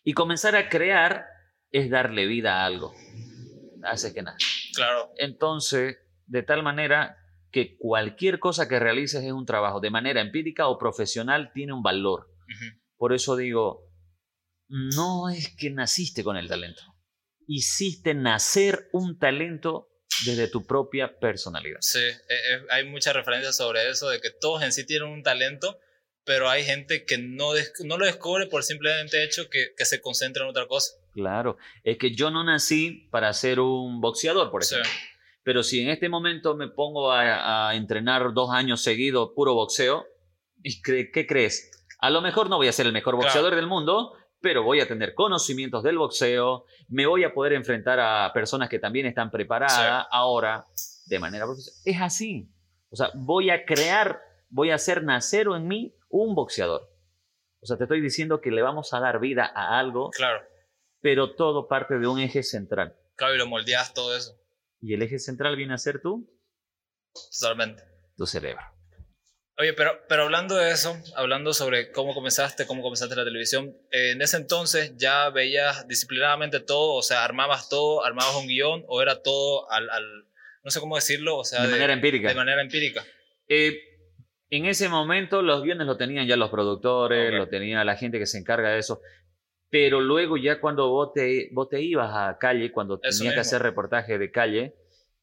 [0.04, 1.26] Y comenzar a crear
[1.72, 2.94] es darle vida a algo.
[3.84, 4.38] Hace que nada.
[4.74, 5.12] Claro.
[5.18, 7.18] Entonces, de tal manera
[7.52, 11.84] que cualquier cosa que realices es un trabajo, de manera empírica o profesional, tiene un
[11.84, 12.30] valor.
[12.98, 13.90] Por eso digo,
[14.68, 16.82] no es que naciste con el talento.
[17.48, 19.90] Hiciste nacer un talento
[20.26, 21.78] desde tu propia personalidad.
[21.82, 25.24] Sí, eh, eh, hay muchas referencias sobre eso, de que todos en sí tienen un
[25.24, 25.80] talento,
[26.26, 27.52] pero hay gente que no,
[27.86, 30.96] no lo descubre por simplemente hecho que, que se concentra en otra cosa.
[31.14, 34.76] Claro, es que yo no nací para ser un boxeador, por Sí.
[34.76, 34.92] ejemplo.
[35.44, 40.06] Pero si en este momento me pongo a, a entrenar dos años seguidos puro boxeo,
[40.64, 41.72] ¿y cre- ¿qué crees?
[42.00, 43.28] A lo mejor no voy a ser el mejor Claro.
[43.28, 48.00] boxeador del mundo, pero voy a tener conocimientos del boxeo, me voy a poder enfrentar
[48.00, 50.66] a personas que también están preparadas ahora
[51.06, 51.82] de manera profesional.
[51.86, 52.48] Es así.
[52.90, 56.90] O sea, voy a crear, voy a hacer nacer en mí un boxeador.
[57.62, 60.42] O sea, te estoy diciendo que le vamos a dar vida a algo, Claro,
[61.02, 62.96] pero todo parte de un eje central.
[63.16, 64.36] claro, y lo moldeas todo eso,
[64.82, 66.30] Y el eje central viene a ser tú,
[67.40, 67.84] totalmente.
[68.18, 68.62] tu cerebro.
[69.58, 74.12] Oye, pero, pero hablando de eso, hablando sobre cómo comenzaste, cómo comenzaste la televisión, eh,
[74.12, 79.02] en ese entonces ya veías disciplinadamente todo, o sea, armabas todo, armabas un guion, o
[79.02, 80.28] era todo al, al-
[80.64, 82.28] no sé cómo decirlo, o sea, de, manera empírica.
[82.28, 83.06] de manera empírica.
[83.48, 83.80] Eh,
[84.58, 88.26] en ese momento los guiones lo tenían ya los productores, lo tenía la gente que
[88.26, 89.02] se encarga de eso.
[89.70, 93.40] Pero luego ya cuando vos te, vos te ibas a calle, cuando Eso tenías que
[93.42, 94.76] hacer reportaje de calle,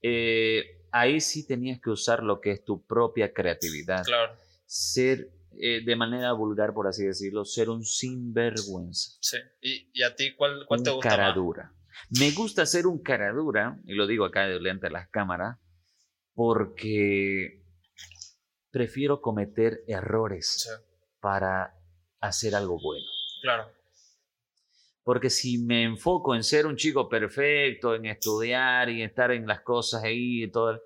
[0.03, 4.05] eh, ahí sí tenías que usar lo que es tu propia creatividad.
[4.05, 4.35] Claro,
[4.67, 5.29] Ser,
[5.61, 9.13] eh, de manera vulgar, por así decirlo, ser un sinvergüenza.
[9.21, 9.37] sí.
[9.61, 11.35] ¿Y, y a ti cuál, cuál te un gusta cara más?
[11.37, 11.73] dura.
[12.19, 15.59] Me gusta ser un cara dura, y lo digo acá delante de las cámaras,
[16.35, 17.62] porque
[18.73, 20.71] prefiero cometer errores Sí,
[21.21, 21.75] para
[22.21, 23.07] hacer algo bueno.
[23.43, 23.69] claro,
[25.05, 29.61] Porque si me enfoco en ser un chico perfecto, en estudiar y estar en las
[29.63, 30.81] cosas ahí y todo,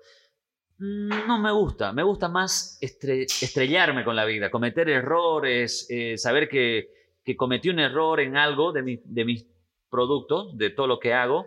[0.79, 1.93] mm, no me gusta.
[1.93, 6.89] Me gusta más estre- estrellarme con la vida, cometer errores, eh, saber que,
[7.23, 9.45] que cometí un error en algo de, mi- de mis
[9.89, 11.45] productos, de todo lo que hago,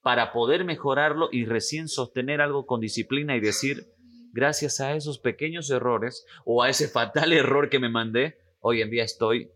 [0.00, 3.84] para poder mejorarlo y recién sostener algo con disciplina y decir,
[4.32, 8.90] gracias a esos pequeños errores o a ese fatal error que me mandé, hoy en
[8.90, 9.50] día estoy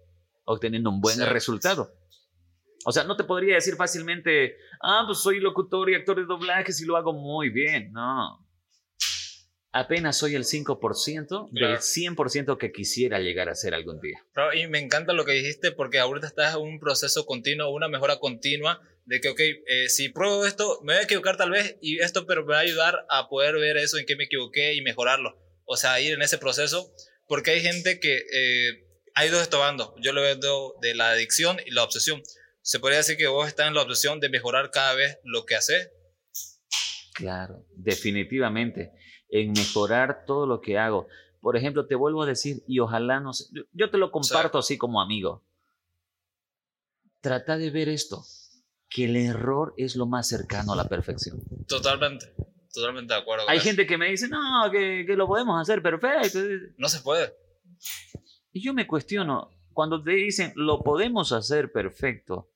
[0.44, 1.24] obteniendo un buen Sí.
[1.24, 1.90] resultado.
[2.84, 6.80] O sea, no te podría decir fácilmente, ah, pues soy locutor y actor de doblajes
[6.80, 7.92] y lo hago muy bien.
[7.92, 8.45] No.
[9.78, 11.72] Apenas soy el 5% Claro.
[11.72, 14.24] del 100% que quisiera llegar a ser algún día.
[14.54, 18.18] Y me encanta lo que dijiste porque ahorita estás en un proceso continuo, una mejora
[18.18, 21.98] continua de que, ok, eh, si pruebo esto, me voy a equivocar tal vez y
[22.00, 24.80] esto, pero me va a ayudar a poder ver eso en qué me equivoqué y
[24.80, 25.38] mejorarlo.
[25.66, 26.90] O sea, ir en ese proceso,
[27.28, 29.60] porque hay gente que eh, ha ido estos
[30.00, 32.22] Yo lo veo de la adicción y la obsesión.
[32.62, 35.54] Se podría decir que vos estás en la obsesión de mejorar cada vez lo que
[35.54, 35.90] haces.
[37.12, 38.92] Claro, definitivamente.
[39.28, 41.08] En mejorar todo lo que hago.
[41.40, 44.58] Por ejemplo, te vuelvo a decir, y ojalá no sé, yo- yo te lo comparto
[44.58, 45.42] así como amigo.
[47.20, 48.24] Trata de ver esto,
[48.88, 51.40] que el error es lo más cercano a la perfección.
[51.66, 52.32] Totalmente,
[52.72, 53.44] totalmente de acuerdo.
[53.44, 53.66] con Hay eso.
[53.66, 56.38] gente que me dice, no, que, que lo podemos hacer perfecto.
[56.78, 57.34] No se puede.
[58.52, 62.48] Y yo me cuestiono, cuando te dicen, lo podemos hacer perfecto,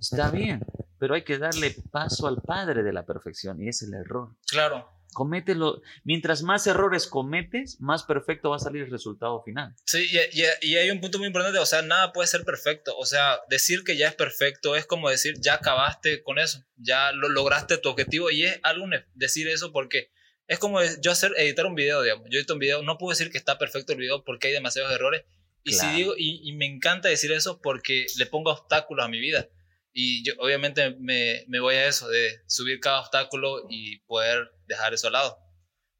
[0.00, 0.60] está bien,
[0.98, 4.34] pero hay que darle paso al padre de la perfección y es el error.
[4.48, 4.88] Claro.
[5.12, 5.82] Comételo.
[6.04, 9.74] Mientras más errores cometes, más perfecto va a salir el resultado final.
[9.84, 12.96] Sí, y, y, hay un punto muy importante, o sea, nada puede ser perfecto.
[12.96, 17.12] O sea, decir que ya es perfecto es como decir, ya acabaste con eso, ya
[17.12, 20.10] lo lograste tu objetivo y es algo decir eso porque
[20.48, 22.26] es como yo hacer, editar un video, digamos.
[22.30, 24.92] Yo edito un video, no puedo decir que está perfecto el video porque hay demasiados
[24.92, 25.24] errores.
[25.64, 29.20] Y si digo, y, y me encanta decir eso porque le pongo obstáculos a mi
[29.20, 29.48] vida.
[29.92, 34.94] Y yo obviamente me, me, voy a eso, de subir cada obstáculo y poder dejar
[34.94, 35.38] eso al lado.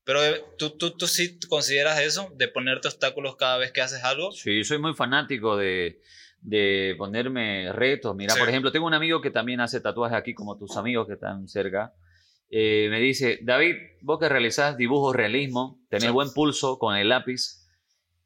[0.04, 4.02] Pero eh, ¿tú, tú, tú sí consideras eso, de ponerte obstáculos cada vez que haces
[4.02, 4.32] algo?
[4.32, 6.00] Sí, soy muy fanático de,
[6.40, 8.14] de ponerme retos.
[8.16, 11.14] Mira, por ejemplo, tengo un amigo que también hace tatuajes aquí, como tus amigos que
[11.14, 11.94] están cerca.
[12.50, 17.61] Eh, me dice, David, vos que realizás dibujos realismo, tenés buen pulso con el lápiz,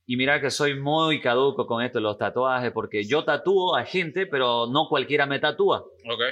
[0.07, 3.85] y mira que soy muy caduco con esto de los tatuajes, porque yo tatúo a
[3.85, 5.81] gente, pero no cualquiera me tatúa.
[5.81, 6.23] Ok.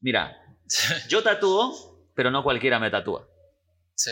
[0.00, 0.36] Mira,
[1.08, 1.72] yo tatúo,
[2.14, 3.26] pero no cualquiera me tatúa.
[3.94, 4.10] Sí.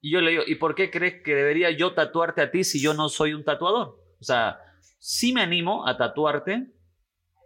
[0.00, 2.80] Y yo le digo, ¿y por qué crees que debería yo tatuarte a ti si
[2.80, 3.98] yo no soy un tatuador?
[4.18, 4.58] O sea,
[4.98, 6.72] sí me animo a tatuarte,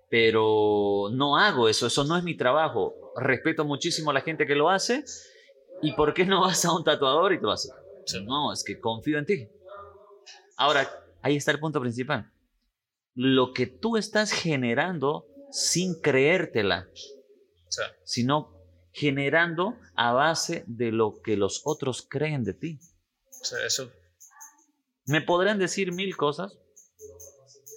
[0.08, 2.94] pero no hago eso, eso no es mi trabajo.
[3.16, 5.04] Respeto muchísimo a la gente que lo hace.
[5.82, 7.72] ¿Y por qué no vas a un tatuador y te lo haces?
[8.24, 9.48] No, es que confío en ti.
[10.56, 10.88] Ahora,
[11.22, 12.30] ahí está el punto principal.
[13.14, 16.88] Lo que tú estás generando sin creértela,
[18.04, 18.52] sino
[18.92, 22.80] generando a base de lo que los otros creen de ti.
[23.64, 23.90] eso.
[25.06, 26.58] Me podrán decir mil cosas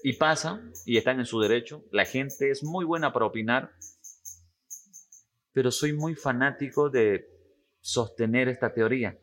[0.03, 1.83] y pasa y están en su derecho.
[1.91, 3.71] La gente es muy buena para opinar,
[5.51, 7.27] pero soy muy fanático de
[7.81, 9.19] sostener esta teoría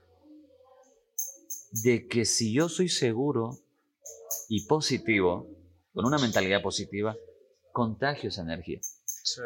[1.83, 3.59] de que si yo soy seguro
[4.49, 5.49] y positivo,
[5.93, 7.17] con una mentalidad positiva,
[7.73, 8.79] contagio esa energía.
[9.05, 9.41] Sí.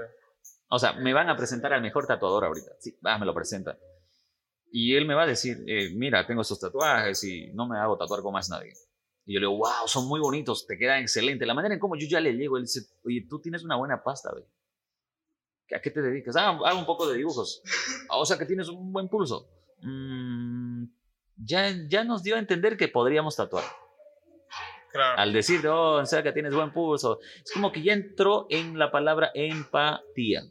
[0.69, 2.73] O sea, me van a presentar al mejor tatuador ahorita.
[2.81, 3.79] Sí, me lo presentan.
[4.71, 7.97] Y él me va a decir, eh, mira, tengo estos tatuajes y no me hago
[7.97, 8.75] tatuar con más nadie.
[9.25, 11.47] Y yo le digo, wow, son muy bonitos, te quedan excelente.
[11.47, 14.03] La manera en cómo yo ya le llego, él dice, oye, tú tienes una buena
[14.03, 14.45] pasta, güey.
[15.75, 16.37] ¿A qué te dedicas?
[16.37, 17.63] Haga, un poco de dibujos.
[18.11, 19.49] O sea, que tienes un buen pulso.
[19.81, 20.98] Mmm
[21.45, 23.65] ya, ya nos dio a entender que podríamos tatuar.
[24.93, 25.21] Claro.
[25.21, 27.21] Al decir, oh, sea que tienes buen pulso.
[27.45, 30.43] Es como que ya entró en la palabra empatía.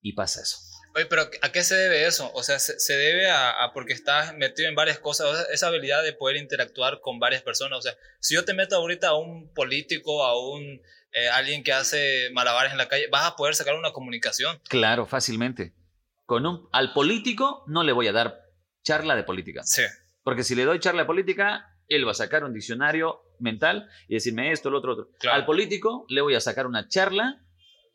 [0.00, 0.58] Y pasa eso.
[0.94, 2.30] Oye, pero ¿a qué se debe eso?
[2.34, 6.36] O sea, se, debe a, porque estás metido en varias cosas, esa habilidad de poder
[6.36, 7.78] interactuar con varias personas.
[7.78, 10.80] O sea, si yo te meto ahorita a un político, a un
[11.12, 14.60] eh, alguien que hace malabares en la calle, vas a poder sacar una comunicación.
[14.68, 15.74] Claro, fácilmente.
[16.26, 18.43] Con un, al político no le voy a dar
[18.84, 19.62] charla de política.
[19.64, 19.82] Sí.
[20.22, 24.14] Porque si le doy charla de política, él va a sacar un diccionario mental y
[24.14, 25.08] decirme esto, lo otro, otro.
[25.32, 27.42] Al político le voy a sacar una charla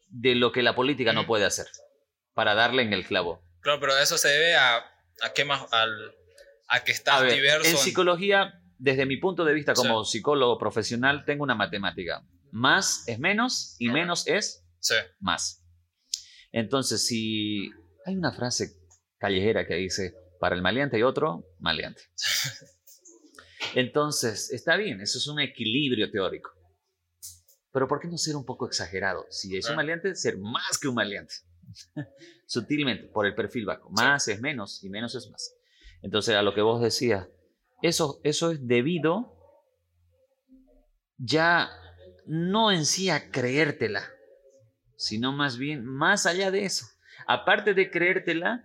[0.09, 1.67] de lo que la política no puede hacer
[2.33, 3.41] para darle en el clavo.
[3.61, 6.15] Claro, pero eso se debe a, a qué más, al,
[6.67, 7.69] a que está diverso.
[7.69, 12.23] En psicología, desde mi punto de vista como psicólogo profesional, tengo una matemática.
[12.51, 14.65] Más es menos y menos es
[15.19, 15.63] más.
[16.51, 17.69] Entonces, si
[18.05, 18.75] hay una frase
[19.19, 22.01] callejera que dice, para el maleante y otro maleante.
[23.75, 26.51] Entonces, está bien, eso es un equilibrio teórico.
[27.71, 29.25] Pero ¿por qué no ser un poco exagerado?
[29.29, 31.35] Si es un maleante, ser más que un maleante.
[32.47, 33.89] Sutilmente, por el perfil bajo.
[33.91, 35.55] Más es menos y menos es más.
[36.01, 37.27] Entonces, a lo que vos decías,
[37.81, 39.35] eso, eso es debido
[41.17, 41.69] ya
[42.25, 44.09] no en sí a creértela,
[44.95, 46.85] sino más bien más allá de eso.
[47.27, 48.63] Aparte de creértela,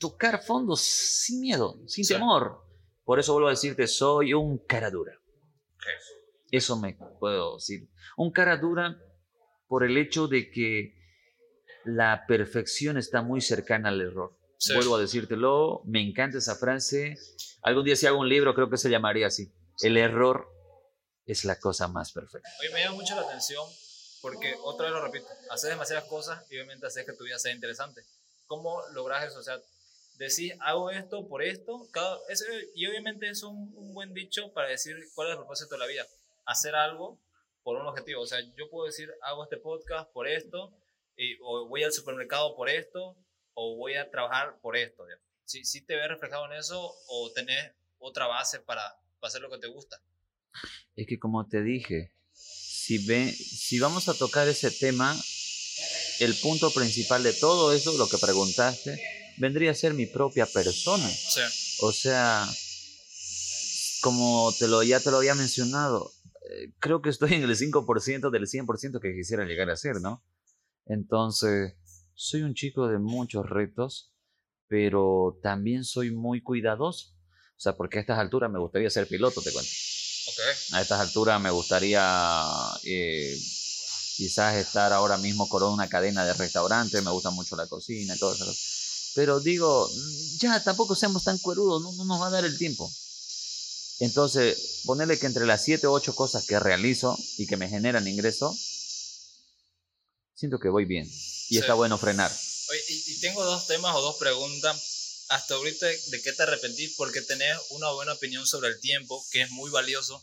[0.00, 2.64] tocar fondo sin miedo, sin temor.
[3.04, 5.12] Por eso vuelvo a decirte, soy un cara dura.
[6.50, 7.88] Eso me puedo decir.
[8.16, 8.98] Un cara dura
[9.68, 10.94] por el hecho de que
[11.84, 14.36] la perfección está muy cercana al error.
[14.74, 17.16] Vuelvo a decírtelo, me encanta esa frase.
[17.62, 19.52] Algún día si hago un libro creo que se llamaría así.
[19.80, 20.48] El error
[21.24, 22.48] es la cosa más perfecta.
[22.60, 23.64] Oye, me llama mucho la atención
[24.20, 27.54] porque otra vez lo repito, haces demasiadas cosas y obviamente haces que tu vida sea
[27.54, 28.02] interesante.
[28.46, 29.38] ¿Cómo logras eso?
[29.38, 29.58] O sea,
[30.24, 31.88] decir, hago esto por esto.
[31.90, 32.18] Cada,
[32.74, 35.86] y obviamente es un, un, buen dicho para decir cuál es el propósito de la
[35.86, 36.06] vida.
[36.44, 37.18] Hacer algo
[37.62, 38.22] por un objetivo.
[38.22, 40.72] O sea, yo puedo decir, hago este podcast por esto,
[41.16, 43.16] y, o voy al supermercado por esto,
[43.54, 45.04] o voy a trabajar por esto.
[45.44, 48.82] Si, si te ves reflejado en eso, o tenés otra base para,
[49.20, 50.00] para hacer lo que te gusta.
[50.96, 55.16] Es que como te dije, si, ve, si vamos a tocar ese tema,
[56.20, 61.10] el punto principal de todo eso, lo que preguntaste, vendría a ser mi propia persona.
[61.80, 62.46] O sea,
[64.02, 66.12] como te lo, ya te lo había mencionado,
[66.50, 70.22] eh, creo que estoy en el 5% del 100% que quisiera llegar a ser, ¿no?
[70.86, 71.74] Entonces,
[72.14, 74.12] soy un chico de muchos retos,
[74.68, 77.14] pero también soy muy cuidadoso.
[77.56, 79.70] O sea, porque a estas alturas me gustaría ser piloto, te cuento.
[80.28, 80.74] Ok.
[80.74, 82.02] A estas alturas me gustaría
[82.84, 83.36] eh,
[84.16, 88.18] quizás estar ahora mismo con una cadena de restaurantes, me gusta mucho la cocina y
[88.18, 88.69] todo eso.
[89.14, 89.90] Pero digo,
[90.38, 92.90] ya tampoco seamos tan cuerudos, no, no nos va a dar el tiempo.
[94.00, 98.06] Entonces, ponerle que entre las 7 o 8 cosas que realizo y que me generan
[98.08, 98.56] ingreso,
[100.34, 101.06] siento que voy bien.
[101.06, 101.58] Y Sí.
[101.58, 102.30] está bueno frenar.
[102.70, 105.26] Oye, y, y tengo dos temas o dos preguntas.
[105.28, 106.94] Hasta ahorita, ¿de qué te arrepentís?
[106.96, 110.20] Porque tenés una buena opinión sobre el tiempo, que es muy valioso,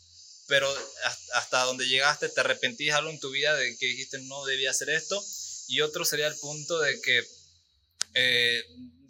[0.48, 0.70] pero
[1.06, 4.72] hasta, hasta donde llegaste, ¿te arrepentís algo en tu vida de que dijiste no debía
[4.72, 5.24] hacer esto?
[5.68, 7.26] Y otro sería el punto de que,
[8.18, 8.64] eh,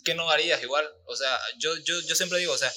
[0.04, 0.86] ¿qué no harías igual?
[1.08, 2.72] O sea, yo, yo, yo siempre digo, o sea,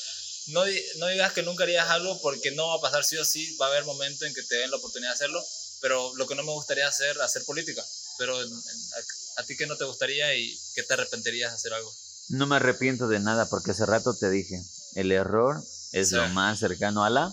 [0.49, 0.64] no,
[0.99, 3.66] no digas que nunca harías algo porque no va a pasar sí o sí, va
[3.66, 5.45] a haber momentos en que te den la oportunidad de hacerlo,
[5.81, 7.85] pero lo que no me gustaría hacer, hacer política.
[8.19, 11.93] Pero a, a ti qué no te gustaría y qué te arrepentirías de hacer algo.
[12.31, 14.61] No me arrepiento de nada porque hace rato te dije,
[14.95, 15.62] el error
[15.93, 16.14] es Sí.
[16.16, 17.33] lo más cercano a la,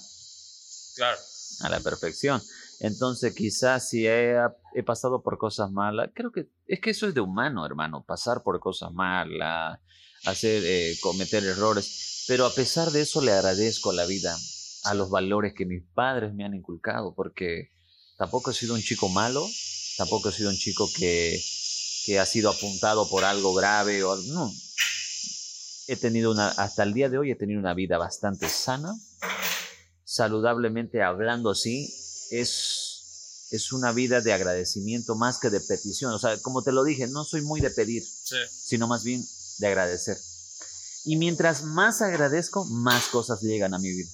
[0.95, 1.19] Claro.
[1.61, 2.43] a la perfección.
[2.79, 4.37] Entonces quizás si he,
[4.85, 8.59] pasado por cosas malas, creo que es que eso es de humano, hermano, pasar por
[8.59, 9.79] cosas malas,
[10.25, 12.25] hacer, eh, cometer errores.
[12.27, 14.35] Pero a pesar de eso le agradezco a la vida,
[14.83, 17.71] a los valores que mis padres me han inculcado, porque
[18.17, 19.43] tampoco he sido un chico malo,
[19.97, 21.39] tampoco he sido un chico que,
[22.05, 24.51] que ha sido apuntado por algo grave o no.
[25.87, 28.93] He tenido una, hasta el día de hoy he tenido una vida bastante sana,
[30.03, 31.87] saludablemente hablando así,
[32.31, 36.13] es, es una vida de agradecimiento más que de petición.
[36.13, 38.35] O sea, como te lo dije, no soy muy de pedir, Sí.
[38.51, 39.23] sino más bien
[39.59, 40.17] de agradecer.
[41.05, 44.09] Y mientras más agradezco, más cosas llegan a mi vida.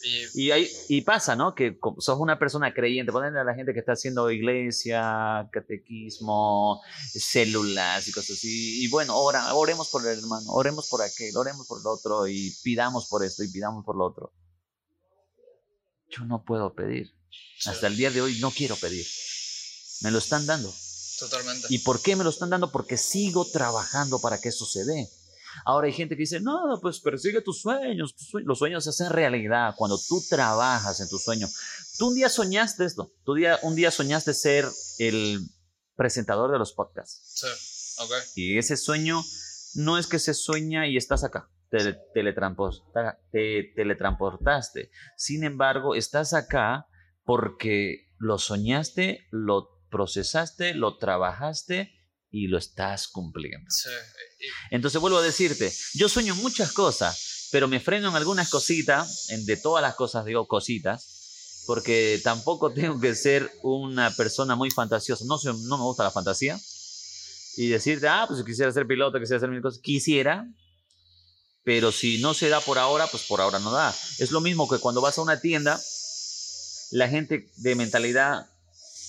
[0.00, 1.56] Y, Y, hay, y pasa, ¿no?
[1.56, 3.10] Que sos una persona creyente.
[3.10, 6.80] Ponen a la gente que está haciendo iglesia, catequismo,
[7.12, 8.84] células y cosas así.
[8.84, 12.54] Y bueno, ora, oremos por el hermano, oremos por aquel, oremos por el otro y
[12.62, 14.32] pidamos por esto y pidamos por lo otro.
[16.10, 17.12] Yo no puedo pedir.
[17.66, 19.06] Hasta el día de hoy no quiero pedir.
[20.02, 20.72] Me lo están dando.
[21.18, 21.66] totalmente.
[21.70, 22.70] ¿Y por qué me lo están dando?
[22.70, 25.08] Porque sigo trabajando para que eso se dé.
[25.64, 28.14] Ahora hay gente que dice, no, pues persigue tus sueños.
[28.14, 31.48] tus Los sueños se hacen realidad cuando tú trabajas en tu sueño.
[31.98, 33.12] Tú un día soñaste esto.
[33.24, 34.68] Tú día, un día soñaste ser
[34.98, 35.40] el
[35.96, 37.20] presentador de los podcasts.
[37.34, 38.02] Sí.
[38.02, 38.12] Ok.
[38.36, 39.24] Y ese sueño
[39.74, 41.50] no es que se sueña y estás acá.
[41.70, 41.78] Te,
[42.14, 44.90] teletransporta- te teletransportaste.
[45.16, 46.86] Sin embargo, estás acá
[47.24, 51.92] porque lo soñaste, lo procesaste, lo trabajaste
[52.30, 53.70] y lo estás cumpliendo.
[54.70, 59.44] Entonces vuelvo a decirte, yo sueño muchas cosas, pero me freno en algunas cositas, en
[59.46, 65.24] de todas las cosas digo cositas, porque tampoco tengo que ser una persona muy fantasiosa.
[65.26, 66.58] No, soy- no me gusta la fantasía.
[67.56, 69.80] Y decirte, ah, pues quisiera ser piloto, quisiera hacer mil cosas.
[69.82, 70.46] Quisiera,
[71.68, 73.90] pero si no se da por ahora, pues por ahora no da.
[74.18, 75.78] Es lo mismo que cuando vas a una tienda,
[76.92, 78.46] la gente de mentalidad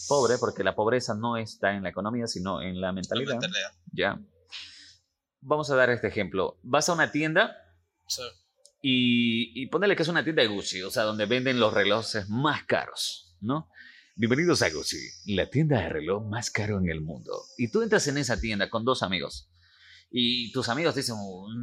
[0.09, 3.31] pobre, porque la pobreza no está en la economía, sino en la la mentalidad.
[3.35, 3.71] mentalidad.
[3.93, 4.19] Ya.
[5.39, 6.59] Vamos a dar este ejemplo.
[6.61, 7.55] Vas a una tienda
[8.07, 8.23] Sí.
[8.81, 12.27] y, y ponele que es una tienda de Gucci, o sea, donde venden los relojes
[12.27, 13.69] más caros, ¿no?
[14.17, 17.41] Bienvenidos a Gucci, la tienda de reloj más caro en el mundo.
[17.57, 19.49] Y tú entras en esa tienda con dos amigos.
[20.11, 21.17] Y tus amigos te dicen,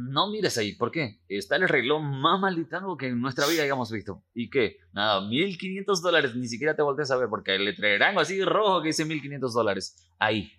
[0.09, 1.19] no mires ahí, ¿por qué?
[1.27, 4.23] Está el reloj más maldito que en nuestra vida hayamos visto.
[4.33, 4.77] ¿Y qué?
[4.93, 8.87] Nada, 1500 dólares, ni siquiera te voltees a ver porque el letrerango así rojo que
[8.87, 10.07] dice 1500 dólares.
[10.17, 10.49] Ahí.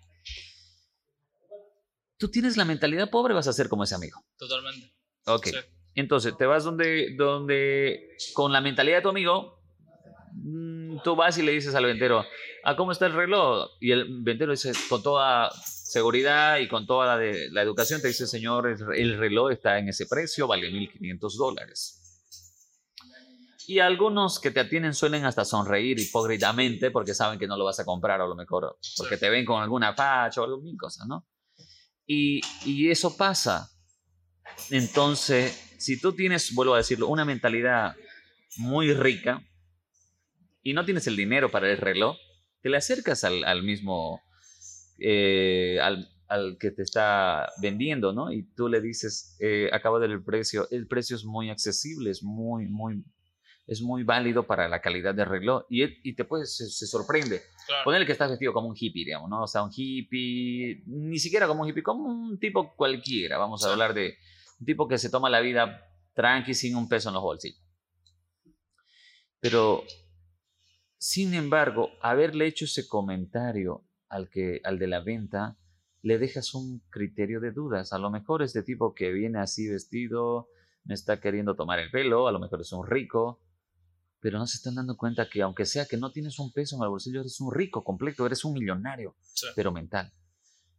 [2.17, 4.19] Tú tienes la mentalidad pobre, vas a ser como ese amigo.
[4.37, 4.93] Totalmente.
[5.25, 5.47] Ok.
[5.47, 5.57] Sí.
[5.95, 9.61] Entonces, te vas donde, donde, con la mentalidad de tu amigo,
[10.33, 12.23] mm, tú vas y le dices al ventero,
[12.63, 13.69] ¿a cómo está el reloj?
[13.79, 15.49] Y el ventero dice, con toda
[15.89, 19.79] seguridad y con toda la, de, la educación, te dice, señor, el, el reloj está
[19.79, 21.99] en ese precio, vale 1.500 dólares.
[23.67, 27.79] Y algunos que te atienden suelen hasta sonreír hipócritamente porque saben que no lo vas
[27.79, 31.07] a comprar a lo mejor, porque te ven con alguna facha o algo, mil cosas,
[31.07, 31.27] ¿no?
[32.05, 33.69] Y, y eso pasa.
[34.69, 37.95] Entonces, si tú tienes, vuelvo a decirlo, una mentalidad
[38.57, 39.41] muy rica
[40.61, 42.17] y no tienes el dinero para el reloj,
[42.61, 44.21] te le acercas al, al mismo,
[45.01, 48.31] eh, al, al que te está vendiendo, ¿no?
[48.31, 52.67] Y tú le dices, eh, acabo del precio, el precio es muy accesible, es muy,
[52.67, 53.03] muy,
[53.65, 55.63] es muy válido para la calidad del reloj.
[55.69, 57.41] Y, y te puedes, se, se sorprende.
[57.67, 57.83] Claro.
[57.85, 59.43] Ponele que estás vestido como un hippie, digamos, ¿no?
[59.43, 63.37] O sea, un hippie, ni siquiera como un hippie, como un tipo cualquiera.
[63.37, 64.15] Vamos a hablar de
[64.59, 67.63] un tipo que se toma la vida tranqui sin un peso en los bolsillos.
[69.39, 69.83] Pero,
[70.97, 75.57] sin embargo, haberle hecho ese comentario al, que, al de la venta,
[76.01, 77.93] le dejas un criterio de dudas.
[77.93, 80.49] A lo mejor este tipo que viene así vestido
[80.83, 83.41] me está queriendo tomar el pelo, a lo mejor es un rico,
[84.19, 86.83] pero no se están dando cuenta que aunque sea que no tienes un peso en
[86.83, 89.15] el bolsillo, eres un rico completo, eres un millonario,
[89.55, 90.11] pero mental.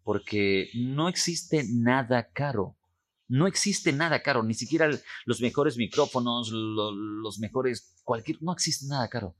[0.02, 2.76] Porque no existe nada caro.
[3.28, 4.90] No existe nada caro, ni siquiera
[5.24, 9.36] los mejores micrófonos, los mejores, cualquier, no existe nada caro.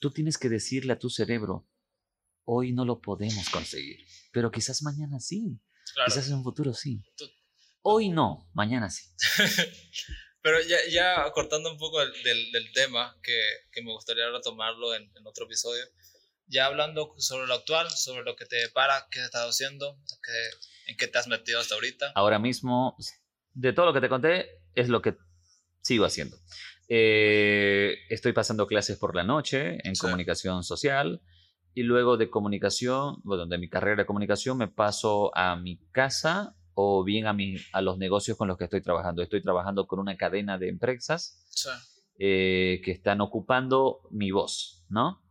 [0.00, 1.68] Tú tienes que decirle a tu cerebro,
[2.44, 5.60] hoy no lo podemos conseguir, pero quizás mañana sí,
[6.06, 7.02] quizás en un futuro sí.
[7.82, 9.04] Hoy no, mañana sí.
[10.42, 13.40] pero ya, ya, cortando un poco del, del, tema, que,
[13.70, 15.84] que, me gustaría retomarlo en, en otro episodio,
[16.46, 19.98] ya hablando sobre lo actual, sobre lo que te depara, qué has estado haciendo,
[20.86, 22.12] en qué te has metido hasta ahorita.
[22.14, 22.96] Ahora mismo,
[23.52, 25.16] de todo lo que te conté, es lo que
[25.82, 26.38] sigo haciendo.
[26.92, 31.22] Eh, estoy pasando clases por la noche en comunicación social
[31.72, 36.56] y luego de comunicación, bueno, de mi carrera de comunicación me paso a mi casa
[36.74, 39.22] o bien a, mi, a los negocios con los que estoy trabajando.
[39.22, 41.46] Estoy trabajando con una cadena de empresas
[42.18, 45.22] eh, que están ocupando mi voz, ¿no?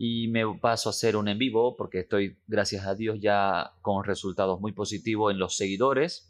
[0.00, 4.04] y me paso a hacer un en vivo porque estoy, gracias a Dios, ya con
[4.04, 6.27] resultados muy positivos en los seguidores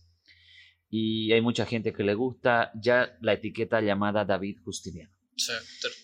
[0.90, 5.12] y hay mucha gente que le gusta ya la etiqueta llamada David Justiniano.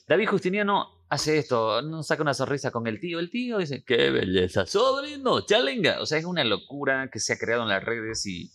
[0.06, 4.10] David Justiniano hace esto, no saca una sonrisa con el tío, el tío dice, qué
[4.10, 6.00] belleza, sobrino, chalenga.
[6.00, 8.52] O sea, es una locura que se ha creado en las redes y,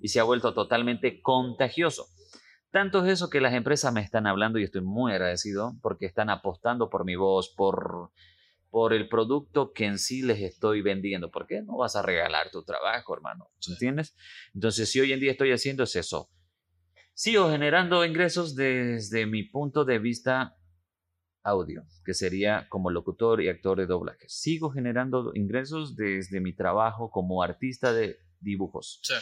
[0.00, 2.06] y se ha vuelto totalmente contagioso.
[2.70, 6.30] Tanto es eso que las empresas me están hablando y estoy muy agradecido porque están
[6.30, 8.10] apostando por mi voz, por
[8.70, 11.30] por el producto que en sí les estoy vendiendo.
[11.30, 13.50] ¿Por qué no vas a regalar tu trabajo, hermano?
[13.66, 14.14] ¿Entiendes?
[14.54, 16.30] Entonces, si hoy en día estoy haciendo es eso.
[17.14, 20.54] Sigo generando ingresos desde mi punto de vista
[21.42, 24.28] audio, que sería como locutor y actor de doblaje.
[24.28, 29.00] Sigo generando ingresos desde mi trabajo como artista de dibujos.
[29.02, 29.14] Sí.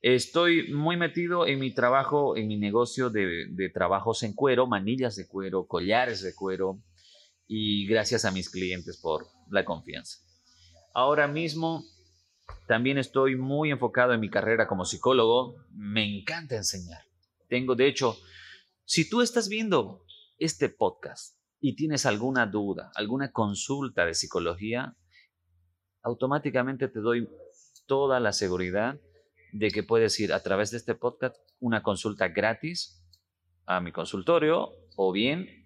[0.00, 5.16] Estoy muy metido en mi trabajo, en mi negocio de, de trabajos en cuero, manillas
[5.16, 6.82] de cuero, collares de cuero,
[7.56, 10.18] y gracias a mis clientes por la confianza.
[10.92, 11.84] Ahora mismo
[12.66, 15.54] también estoy muy enfocado en mi carrera como psicólogo.
[15.70, 17.04] Me encanta enseñar.
[17.48, 18.18] Tengo, de hecho,
[18.84, 20.04] si tú estás viendo
[20.36, 24.96] este podcast y tienes alguna duda, alguna consulta de psicología,
[26.02, 27.28] automáticamente te doy
[27.86, 29.00] toda la seguridad
[29.52, 33.00] de que puedes ir a través de este podcast una consulta gratis
[33.64, 35.63] a mi consultorio o bien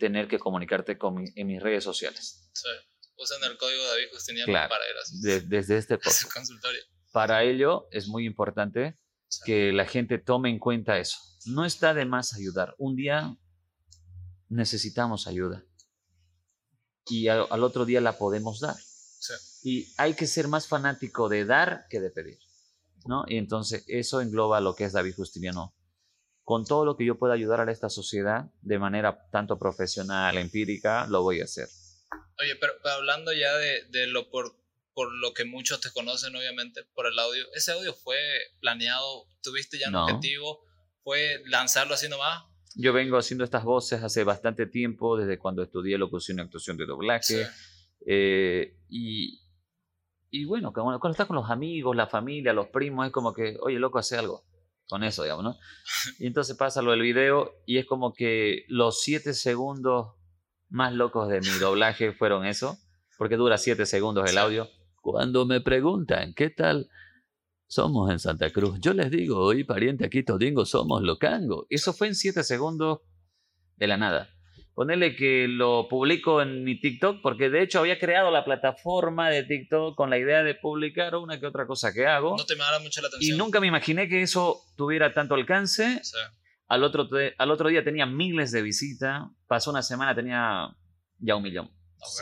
[0.00, 2.50] tener que comunicarte con en mis redes sociales.
[2.52, 2.68] Sí.
[3.16, 5.98] Usan el código David Justiniano para ir desde este
[6.34, 6.80] consultorio.
[7.12, 8.98] Para ello es muy importante
[9.44, 11.18] que la gente tome en cuenta eso.
[11.44, 12.74] No está de más ayudar.
[12.78, 13.36] Un día
[14.48, 15.64] necesitamos ayuda
[17.06, 18.76] y al, otro día la podemos dar.
[18.76, 19.34] Sí.
[19.62, 22.38] Y hay que ser más fanático de dar que de pedir.
[23.06, 23.24] ¿no?
[23.28, 25.74] Y entonces eso engloba lo que es David Justiniano
[26.50, 31.06] con todo lo que yo pueda ayudar a esta sociedad de manera tanto profesional, empírica,
[31.06, 31.68] lo voy a hacer.
[32.40, 34.56] Oye, pero, hablando ya de, de, lo por,
[34.92, 38.16] por lo que muchos te conocen, obviamente, por el audio, ¿ese audio fue
[38.60, 39.28] planeado?
[39.44, 40.64] ¿Tuviste ya un objetivo?
[41.04, 42.42] ¿Fue lanzarlo así nomás?
[42.74, 46.86] Yo vengo haciendo estas voces hace bastante tiempo, desde cuando estudié locución y actuación de
[46.86, 47.46] doblaje.
[48.04, 49.40] Eh, y,
[50.32, 53.56] y bueno, cuando, cuando estás con los amigos, la familia, los primos, es como que,
[53.60, 54.49] oye, loco, hace algo
[54.90, 55.56] con eso, digamos, ¿no?
[56.18, 60.14] Y entonces pasa lo del video y es como que los siete segundos
[60.68, 62.76] más locos de mi doblaje fueron eso,
[63.16, 64.68] porque dura siete segundos el audio.
[65.00, 66.90] Cuando me preguntan, ¿qué tal
[67.66, 68.78] somos en Santa Cruz?
[68.80, 71.66] Yo les digo, hoy pariente aquí todingo somos locango.
[71.70, 73.00] Eso fue en siete segundos
[73.76, 74.28] de la nada.
[74.80, 79.42] Ponerle que lo publico en mi TikTok, porque de hecho había creado la plataforma de
[79.42, 82.34] TikTok con la idea de publicar una que otra cosa que hago.
[82.34, 83.34] No te me mucho la atención.
[83.34, 86.00] Y nunca me imaginé que eso tuviera tanto alcance.
[86.66, 89.24] Al, otro, al otro día tenía miles de visitas.
[89.46, 90.74] Pasó una semana, tenía
[91.18, 91.70] ya un millón.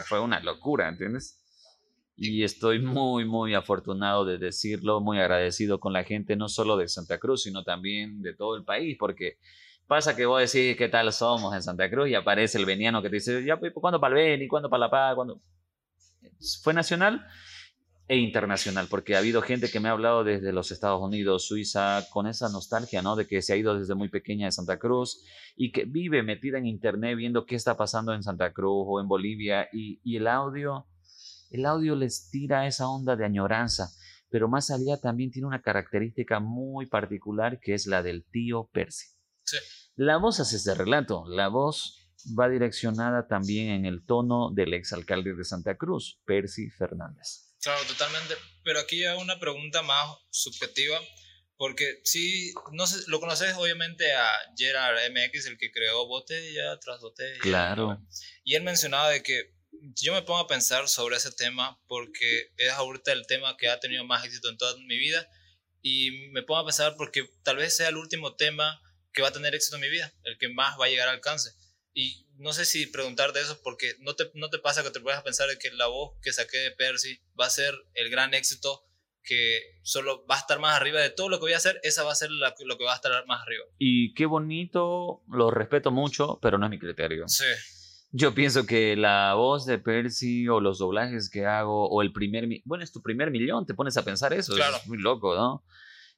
[0.07, 1.41] fue una locura, ¿entiendes?
[2.17, 6.89] Y estoy muy, muy afortunado de decirlo, muy agradecido con la gente, no solo de
[6.89, 9.39] Santa Cruz, sino también de todo el país, porque
[9.89, 13.09] Pasa que vos decís qué tal somos en Santa Cruz y aparece el veniano que
[13.09, 14.47] te dice, ya, pues, ¿cuándo para el Beni?
[14.47, 15.15] ¿Cuándo para La Paz?
[15.15, 15.41] ¿Cuándo?
[16.63, 17.27] Fue nacional
[18.07, 22.05] e internacional, porque ha habido gente que me ha hablado desde los Estados Unidos, Suiza,
[22.11, 23.17] con esa nostalgia, ¿no?
[23.17, 25.25] De que se ha ido desde muy pequeña de Santa Cruz
[25.57, 29.09] y que vive metida en internet viendo qué está pasando en Santa Cruz o en
[29.09, 30.87] Bolivia y, y el audio,
[31.51, 33.89] el audio les tira esa onda de añoranza,
[34.29, 39.18] pero más allá también tiene una característica muy particular que es la del tío Percy.
[39.97, 41.25] La voz hace este relato.
[41.29, 41.99] La voz
[42.39, 47.55] va direccionada también en el tono del exalcalde de Santa Cruz, Percy Fernández.
[47.63, 48.35] Claro, totalmente.
[48.65, 51.01] Pero aquí hay una pregunta más subjetiva,
[51.57, 57.01] porque sí, no sé, lo conoces obviamente a Gerard MX, el que creó Botella tras
[57.01, 57.39] Botella.
[57.41, 58.01] Claro.
[58.45, 59.55] Y él mencionaba de que
[60.01, 63.81] yo me pongo a pensar sobre ese tema porque es ahorita el tema que ha
[63.81, 65.29] tenido más éxito en toda mi vida
[65.83, 68.81] y me pongo a pensar porque tal vez sea el último tema
[69.13, 71.17] que va a tener éxito en mi vida, el que más va a llegar al
[71.17, 71.51] alcance.
[71.95, 75.23] Y no sé si preguntarte eso porque no te, no te pasa que te puedas
[75.23, 78.85] pensar de que la voz que saqué de Percy va a ser el gran éxito
[79.29, 82.03] que solo va a estar más arriba de todo lo que voy a hacer, esa
[82.03, 83.65] va a ser lo que va a estar más arriba.
[83.79, 87.29] Y qué bonito, lo respeto mucho, pero no es mi criterio.
[87.29, 87.45] Sí.
[88.11, 92.49] Yo pienso que la voz de Percy o los doblajes que hago o el primer...
[92.65, 94.55] Bueno, es tu primer millón, te pones a pensar eso.
[94.55, 94.79] Claro.
[94.79, 95.63] Es muy loco, ¿no?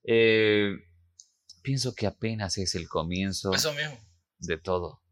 [0.04, 0.76] Eh,
[1.62, 3.98] pienso que apenas es el comienzo Eso mismo.
[4.38, 5.02] de todo.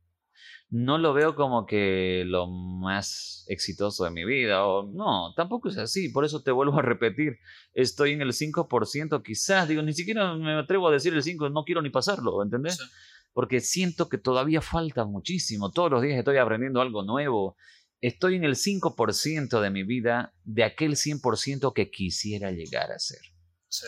[0.71, 5.79] No lo veo como que lo más exitoso de mi vida, o no, tampoco es
[5.79, 7.39] así, por eso te vuelvo a repetir,
[7.73, 11.65] estoy en el 5%, quizás, digo, ni siquiera me atrevo a decir el 5%, no
[11.65, 12.77] quiero ni pasarlo, ¿entendés?
[12.77, 12.85] Sí.
[13.33, 17.57] Porque siento que todavía falta muchísimo, todos los días estoy aprendiendo algo nuevo,
[18.03, 23.21] estoy en el 5% de mi vida de aquel 100% que quisiera llegar a ser.
[23.69, 23.87] Sí.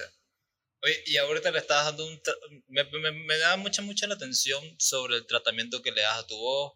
[0.83, 2.20] Oye, y ahorita le estás dando un...
[2.68, 6.26] Me, me, me da mucha, mucha la atención sobre el tratamiento que le das a
[6.26, 6.72] tu voz,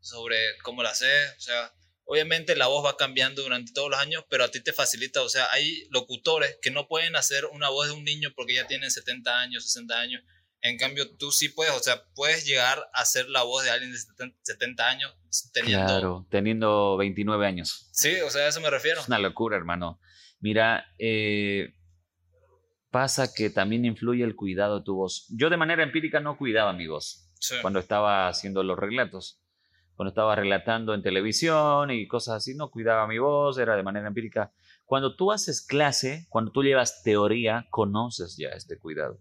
[0.00, 1.72] sobre cómo la haces, o sea,
[2.04, 5.28] obviamente la voz va cambiando durante todos los años, pero a ti te facilita, o
[5.28, 8.90] sea, hay locutores que no pueden hacer una voz de un niño porque ya tienen
[8.90, 10.22] 70 años, 60 años,
[10.60, 13.92] en cambio tú sí puedes, o sea, puedes llegar a hacer la voz de alguien
[13.92, 15.14] de 70 70 años
[15.52, 15.86] teniendo...
[15.86, 17.88] Claro, teniendo 29 años.
[17.92, 19.00] Sí, o sea, a eso me refiero.
[19.00, 20.00] Es una locura, hermano.
[20.40, 21.74] Mira, eh,
[22.94, 25.26] pasa que también influye el cuidado de tu voz.
[25.36, 27.56] Yo de manera empírica no cuidaba mi voz Sí.
[27.60, 29.40] cuando estaba haciendo los relatos.
[29.96, 34.06] Cuando estaba relatando en televisión y cosas así, no cuidaba mi voz, era de manera
[34.06, 34.52] empírica.
[34.84, 39.18] Cuando tú haces clase, cuando tú llevas teoría, conoces ya este cuidado.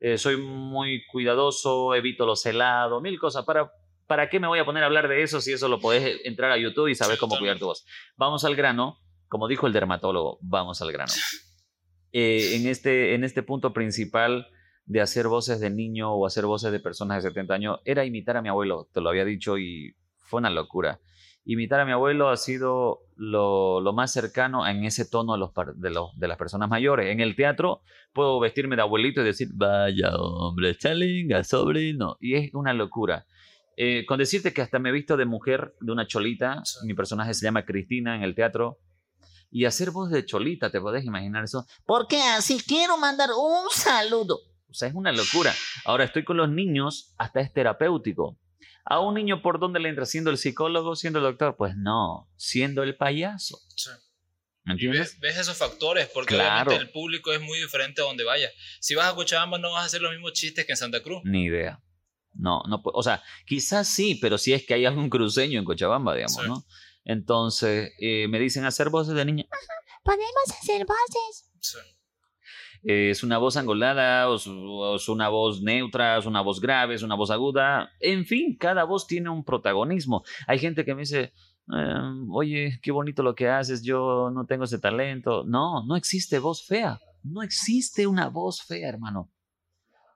[0.00, 3.44] Eh, soy muy cuidadoso, evito los helados, mil cosas.
[3.44, 3.70] ¿Para,
[4.08, 6.50] ¿Para qué me voy a poner a hablar de eso si eso lo podés entrar
[6.50, 7.86] a YouTube y saber cómo cuidar tu voz?
[8.16, 8.98] Vamos al grano.
[9.28, 11.12] Como dijo el dermatólogo, vamos al grano.
[12.12, 14.46] Eh, en, este, en este punto principal
[14.86, 18.36] de hacer voces de niño o hacer voces de personas de 70 años, era imitar
[18.36, 21.00] a mi abuelo, te lo había dicho y fue una locura.
[21.44, 25.50] Imitar a mi abuelo ha sido lo, lo más cercano en ese tono de, los,
[25.76, 27.12] de, los, de las personas mayores.
[27.12, 27.82] En el teatro
[28.12, 32.16] puedo vestirme de abuelito y decir, vaya hombre, chalinga, sobrino.
[32.20, 33.26] Y es una locura.
[33.76, 37.34] Eh, con decirte que hasta me he visto de mujer, de una cholita, mi personaje
[37.34, 38.78] se llama Cristina en el teatro,
[39.50, 41.66] y hacer voz de cholita, ¿te podés imaginar eso?
[41.86, 44.40] Porque así quiero mandar un saludo.
[44.68, 45.54] O sea, es una locura.
[45.84, 48.38] Ahora estoy con los niños, hasta es terapéutico.
[48.84, 50.04] A un niño, ¿por dónde le entra?
[50.06, 51.56] ¿Siendo el psicólogo, siendo el doctor?
[51.56, 53.58] Pues no, siendo el payaso.
[53.74, 53.90] Sí.
[54.64, 55.12] ¿Me Y entiendes?
[55.12, 56.70] ves, ves esos factores, porque Claro.
[56.70, 58.52] obviamente el público es muy diferente a donde vayas.
[58.80, 61.22] Si vas a Cochabamba no vas a hacer los mismos chistes que en Santa Cruz.
[61.24, 61.80] Ni idea.
[62.34, 66.14] No, no, o sea, quizás sí, pero si es que hay algún cruceño en Cochabamba,
[66.14, 66.48] digamos, Sí.
[66.48, 66.64] ¿no?
[67.06, 69.44] Entonces, eh, me dicen hacer voces de niña.
[70.02, 71.50] Podemos hacer voces.
[71.60, 71.78] Sí.
[72.82, 76.60] Eh, es una voz angolada, o, su- o es una voz neutra, es una voz
[76.60, 77.90] grave, es una voz aguda.
[78.00, 80.22] En fin, cada voz tiene un protagonismo.
[80.46, 81.32] Hay gente que me dice,
[81.68, 85.42] "Em, oye, qué bonito lo que haces, yo no tengo ese talento.
[85.44, 87.00] No, no existe voz fea.
[87.22, 89.32] No existe una voz fea, hermano.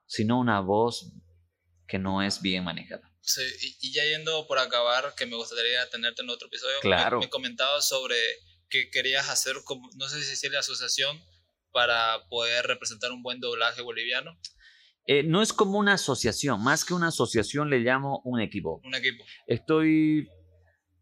[0.05, 1.13] Sino una voz
[1.87, 3.10] que no es bien manejada.
[3.21, 3.41] Sí,
[3.81, 6.75] y, y ya yendo por acabar, que me gustaría tenerte en otro episodio.
[6.77, 7.19] me- Claro.
[7.19, 8.15] Me, comentabas sobre
[8.69, 11.19] que querías hacer, como, no sé si es la asociación,
[11.71, 14.37] para poder representar un buen doblaje boliviano,
[15.07, 18.79] Eh, no es como una asociación, más que una asociación le llamo un equipo.
[18.83, 19.23] un equipo.
[19.47, 20.29] Estoy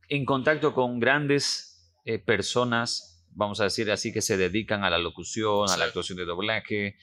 [0.07, 4.97] en contacto con grandes eh, personas, vamos a decir así, que se dedican a la
[4.97, 6.97] locución, a la actuación de doblaje.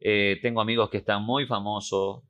[0.00, 2.22] Eh, tengo amigos que están muy famosos,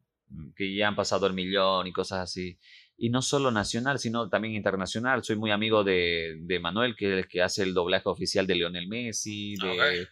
[0.57, 2.59] que ya han pasado el millón y cosas así.
[2.97, 5.25] Y no solo nacional, sino también internacional.
[5.25, 8.55] Soy muy amigo de, de Manuel, que es el que hace el doblaje oficial de
[8.57, 10.09] Lionel Messi, de, Ok.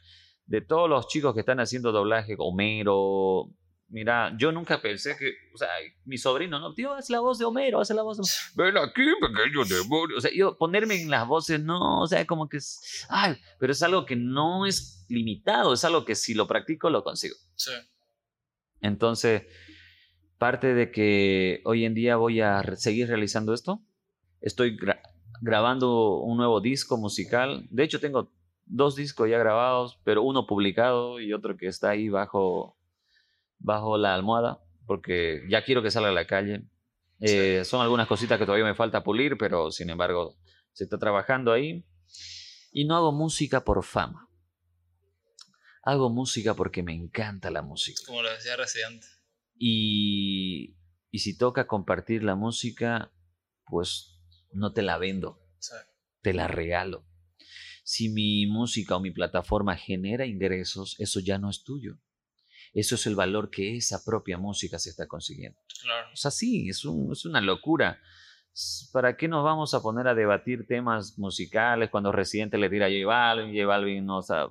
[0.46, 3.50] de todos los chicos que están haciendo doblaje, Homero.
[3.90, 5.68] Mira, yo nunca pensé que, o sea,
[6.04, 8.24] mi sobrino, no, tío, haz la voz de Homero, haz la voz de
[8.62, 10.18] Ven aquí, pequeño demonio.
[10.18, 13.72] O sea, yo ponerme en las voces, no, o sea, como que es, ay, pero
[13.72, 17.36] es algo que no es limitado, es algo que si lo practico lo consigo.
[17.54, 17.72] Sí.
[18.80, 19.42] Entonces,
[20.38, 23.82] parte de que hoy en día voy a seguir realizando esto,
[24.40, 25.00] estoy gra-
[25.40, 27.66] grabando un nuevo disco musical.
[27.70, 28.32] De hecho, tengo
[28.66, 32.76] dos discos ya grabados, pero uno publicado y otro que está ahí bajo,
[33.58, 34.60] bajo la almohada.
[34.86, 36.62] porque ya quiero que salga a la calle.
[37.20, 40.34] Eh, son algunas cositas que todavía me falta pulir, pero sin embargo
[40.72, 41.84] se está trabajando ahí.
[42.72, 44.30] Y no hago música por fama.
[45.82, 48.00] Hago música porque me encanta la música.
[48.06, 49.06] Como lo decía Residente.
[49.58, 50.76] Y,
[51.10, 53.12] y si toca compartir la música,
[53.66, 54.20] pues
[54.52, 55.74] no te la vendo, Sí.
[56.22, 57.04] te la regalo.
[57.84, 61.98] Si mi música o mi plataforma genera ingresos, eso ya no es tuyo.
[62.74, 65.58] Eso es el valor que esa propia música se está consiguiendo.
[65.82, 66.08] Claro.
[66.12, 67.98] O sea, sí, es, un- es una locura.
[68.92, 72.90] ¿Para qué nos vamos a poner a debatir temas musicales cuando Residente le tira a
[72.90, 74.48] J Balvin, J Balvin no, o sea,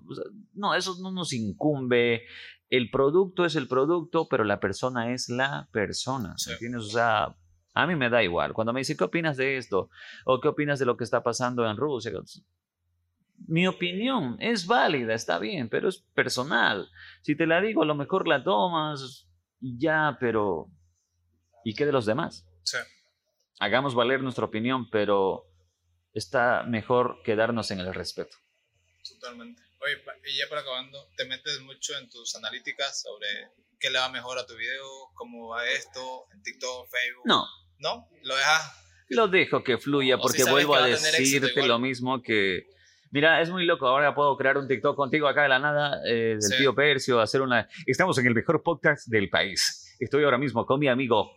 [0.54, 2.24] no, eso no nos incumbe.
[2.70, 6.34] El producto es el producto, pero la persona es la persona.
[6.38, 6.52] Sí.
[6.52, 6.84] ¿Entiendes?
[6.84, 7.36] O sea,
[7.74, 8.54] a mí me da igual.
[8.54, 9.90] Cuando me dice, ¿qué opinas de esto?
[10.26, 12.12] ¿O qué opinas de lo que está pasando en Rusia?
[13.48, 16.90] Mi opinión es válida, está bien, pero es personal.
[17.22, 19.30] Si te la digo, a lo mejor la tomas
[19.62, 20.72] y ya, pero
[21.64, 22.48] ¿y qué de los demás?
[22.64, 22.80] Sí.
[23.60, 25.46] Hagamos valer nuestra opinión, pero
[26.14, 28.38] está mejor quedarnos en el respeto.
[29.08, 29.62] Totalmente.
[29.80, 30.02] Oye,
[30.34, 33.28] y ya para acabando, ¿te metes mucho en tus analíticas sobre
[33.80, 37.24] qué le va mejor a tu video, cómo va esto, en TikTok, Facebook?
[37.26, 37.46] No,
[37.80, 38.08] ¿No?
[38.24, 38.84] ¿Lo dejas?
[39.10, 42.68] lo dejo que fluya si porque sabes vuelvo a a decirte lo mismo que...
[43.12, 43.88] Mira, es muy loco.
[43.88, 46.58] Ahora puedo crear un TikTok contigo acá de la nada, eh, del Sí.
[46.58, 47.70] tío Percio, hacer una...
[47.86, 49.96] Estamos en el mejor podcast del país.
[50.00, 51.32] Estoy ahora mismo con mi amigo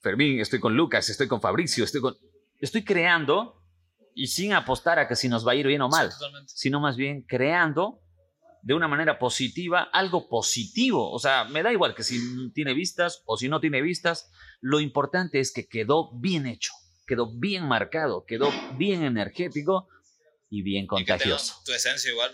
[0.00, 2.16] Fermín, estoy con Lucas, estoy con Fabricio, estoy con...
[2.58, 3.62] Estoy creando
[4.20, 6.10] y sin apostar a que si nos va a ir bien o mal.
[6.10, 8.00] Sí, sino más bien creando
[8.62, 11.10] de una manera positiva algo positivo.
[11.12, 12.18] O sea, me da igual que si
[12.52, 16.72] tiene vistas o si no tiene vistas, lo importante es que quedó bien hecho,
[17.06, 19.88] quedó bien marcado, quedó bien energético
[20.50, 21.54] y bien Y que contagioso.
[21.64, 22.32] tu esencia igual.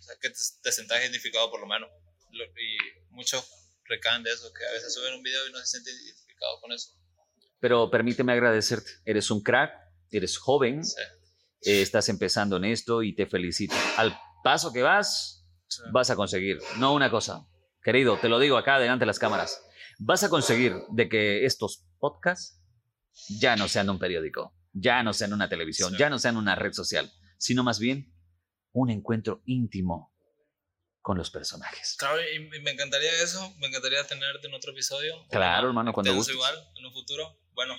[0.00, 1.90] O sea, que te, te sientas identificado por lo menos.
[2.30, 2.78] Lo- y
[3.10, 3.46] muchos
[3.84, 6.72] recaen de eso, que a veces suben un video y no se sienten identificados con
[6.72, 6.92] eso.
[7.60, 9.72] Pero permíteme agradecerte, eres un crack,
[10.10, 10.94] eres joven, Sí.
[11.62, 13.74] Eh, estás empezando en esto y te felicito.
[13.96, 15.82] Al paso que vas, Sí.
[15.92, 17.46] vas a conseguir, no una cosa,
[17.82, 19.60] querido, te lo digo acá delante de las cámaras,
[19.98, 22.60] vas a conseguir de que estos podcasts
[23.40, 25.96] ya no sean un periódico, ya no sean una televisión, Sí.
[25.98, 28.12] ya no sean una red social, sino más bien
[28.72, 30.12] un encuentro íntimo
[31.00, 31.96] con los personajes.
[31.98, 35.14] Claro, y, me encantaría eso, me encantaría tenerte en otro episodio.
[35.30, 36.34] Claro, hermano, cuando gustes.
[36.34, 37.40] igual, en un futuro.
[37.54, 37.74] Bueno,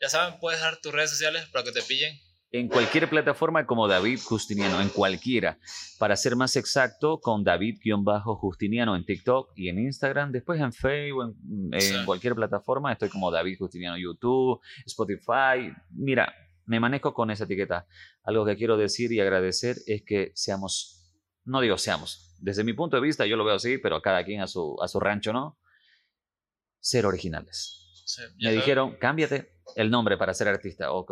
[0.00, 2.20] ya saben, puedes dar tus redes sociales para que te pillen.
[2.58, 5.58] En cualquier plataforma como David Justiniano, en cualquiera.
[5.98, 10.32] Para ser más exacto, con David-Justiniano en TikTok y en Instagram.
[10.32, 11.94] Después en Facebook, en, en Sí.
[12.04, 15.72] cualquier plataforma, estoy como David Justiniano YouTube, Spotify.
[15.90, 16.32] Mira,
[16.64, 17.86] me manejo con esa etiqueta.
[18.24, 21.12] Algo que quiero decir y agradecer es que seamos,
[21.44, 24.40] no digo seamos, desde mi punto de vista yo lo veo así, pero cada quien
[24.40, 25.58] a su, a su rancho, ¿no?
[26.80, 27.82] Ser originales.
[28.04, 30.92] Sí, Me dijeron, cámbiate el nombre para ser artista.
[30.92, 31.04] O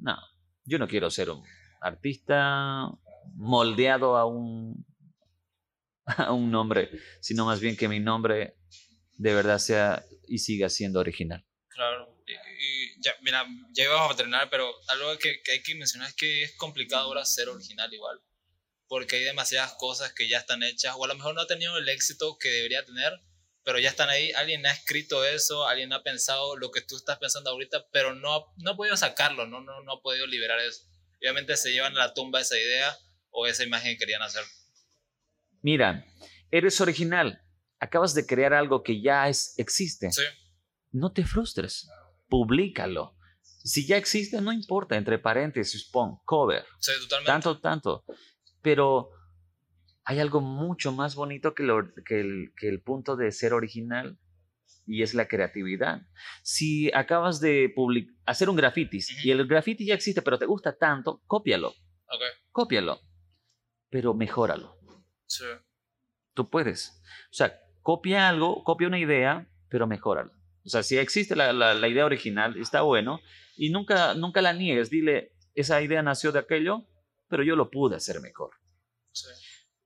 [0.00, 0.16] no,
[0.64, 1.44] yo no quiero ser un
[1.80, 2.90] artista
[3.34, 4.86] moldeado a un,
[6.04, 6.90] a un nombre,
[7.20, 8.56] sino más bien que mi nombre
[9.16, 11.44] de verdad sea y siga siendo original.
[11.68, 12.22] Claro.
[12.26, 16.08] Y, y ya, mira, ya íbamos a terminar, pero algo que, que hay que mencionar
[16.08, 18.20] es que es complicado ahora ser original igual.
[18.86, 21.76] Porque hay demasiadas cosas que ya están hechas, o a lo mejor no ha tenido
[21.76, 23.12] el éxito que debería tener,
[23.64, 24.30] pero ya están ahí.
[24.32, 28.34] Alguien ha escrito eso, alguien ha pensado lo que tú estás pensando ahorita, pero no,
[28.34, 30.82] ha- no ha podido sacarlo, no, no, no ha podido liberar eso.
[31.20, 32.96] Obviamente se llevan a la tumba esa idea
[33.30, 34.44] o esa imagen que querían hacer.
[35.62, 36.04] Mira,
[36.50, 37.40] eres original.
[37.80, 40.10] Acabas de crear algo que ya es, existe.
[40.12, 40.22] Sí,
[40.92, 41.88] No te frustres.
[42.28, 43.16] Publícalo.
[43.42, 44.96] Si ya existe, no importa.
[44.96, 46.64] Entre paréntesis, pon cover.
[46.78, 47.30] sí, totalmente.
[47.32, 48.04] tanto, tanto.
[48.62, 49.10] Pero
[50.04, 54.18] hay algo mucho más bonito que, lo- que el, que el punto de ser original
[54.86, 56.02] y es la creatividad.
[56.42, 59.20] Si acabas de public- hacer un grafitis Ujú.
[59.28, 63.00] y el graffiti ya existe, pero te gusta tanto, cópialo, Ok, cópialo,
[63.90, 64.78] pero mejóralo.
[65.26, 65.44] sí.
[66.34, 67.00] Tú puedes.
[67.30, 70.32] O sea, copia algo, copia una idea, pero mejóralo.
[70.64, 73.20] O sea, si existe la, la- la idea original, está bueno,
[73.56, 74.90] y nunca, nunca la niegues.
[74.90, 76.86] Dile, esa idea nació de aquello,
[77.28, 78.50] pero yo lo pude hacer mejor.
[79.12, 79.28] sí.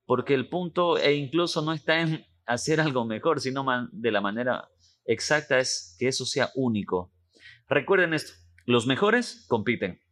[0.09, 4.71] Porque el punto, e incluso no está en hacer algo mejor, sino de la manera
[5.05, 7.13] exacta, es que eso sea único.
[7.69, 8.33] Recuerden esto,
[8.65, 10.03] los mejores compiten,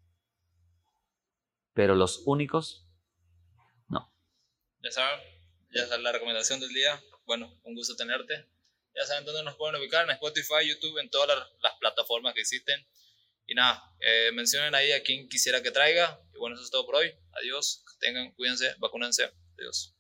[1.73, 2.87] pero los únicos,
[3.89, 4.13] no.
[4.83, 5.19] Ya saben,
[5.75, 7.03] ya es la recomendación del día.
[7.25, 8.51] Bueno, un gusto tenerte.
[8.95, 12.87] Ya saben dónde nos pueden ubicar, en Spotify, YouTube, en todas las, plataformas que existen.
[13.47, 16.21] Y nada, eh, mencionen ahí a quien quisiera que traiga.
[16.35, 17.15] Y bueno, eso es todo por hoy.
[17.33, 19.33] Adiós, tengan, cuídense, vacúnense.
[19.59, 19.96] Adiós.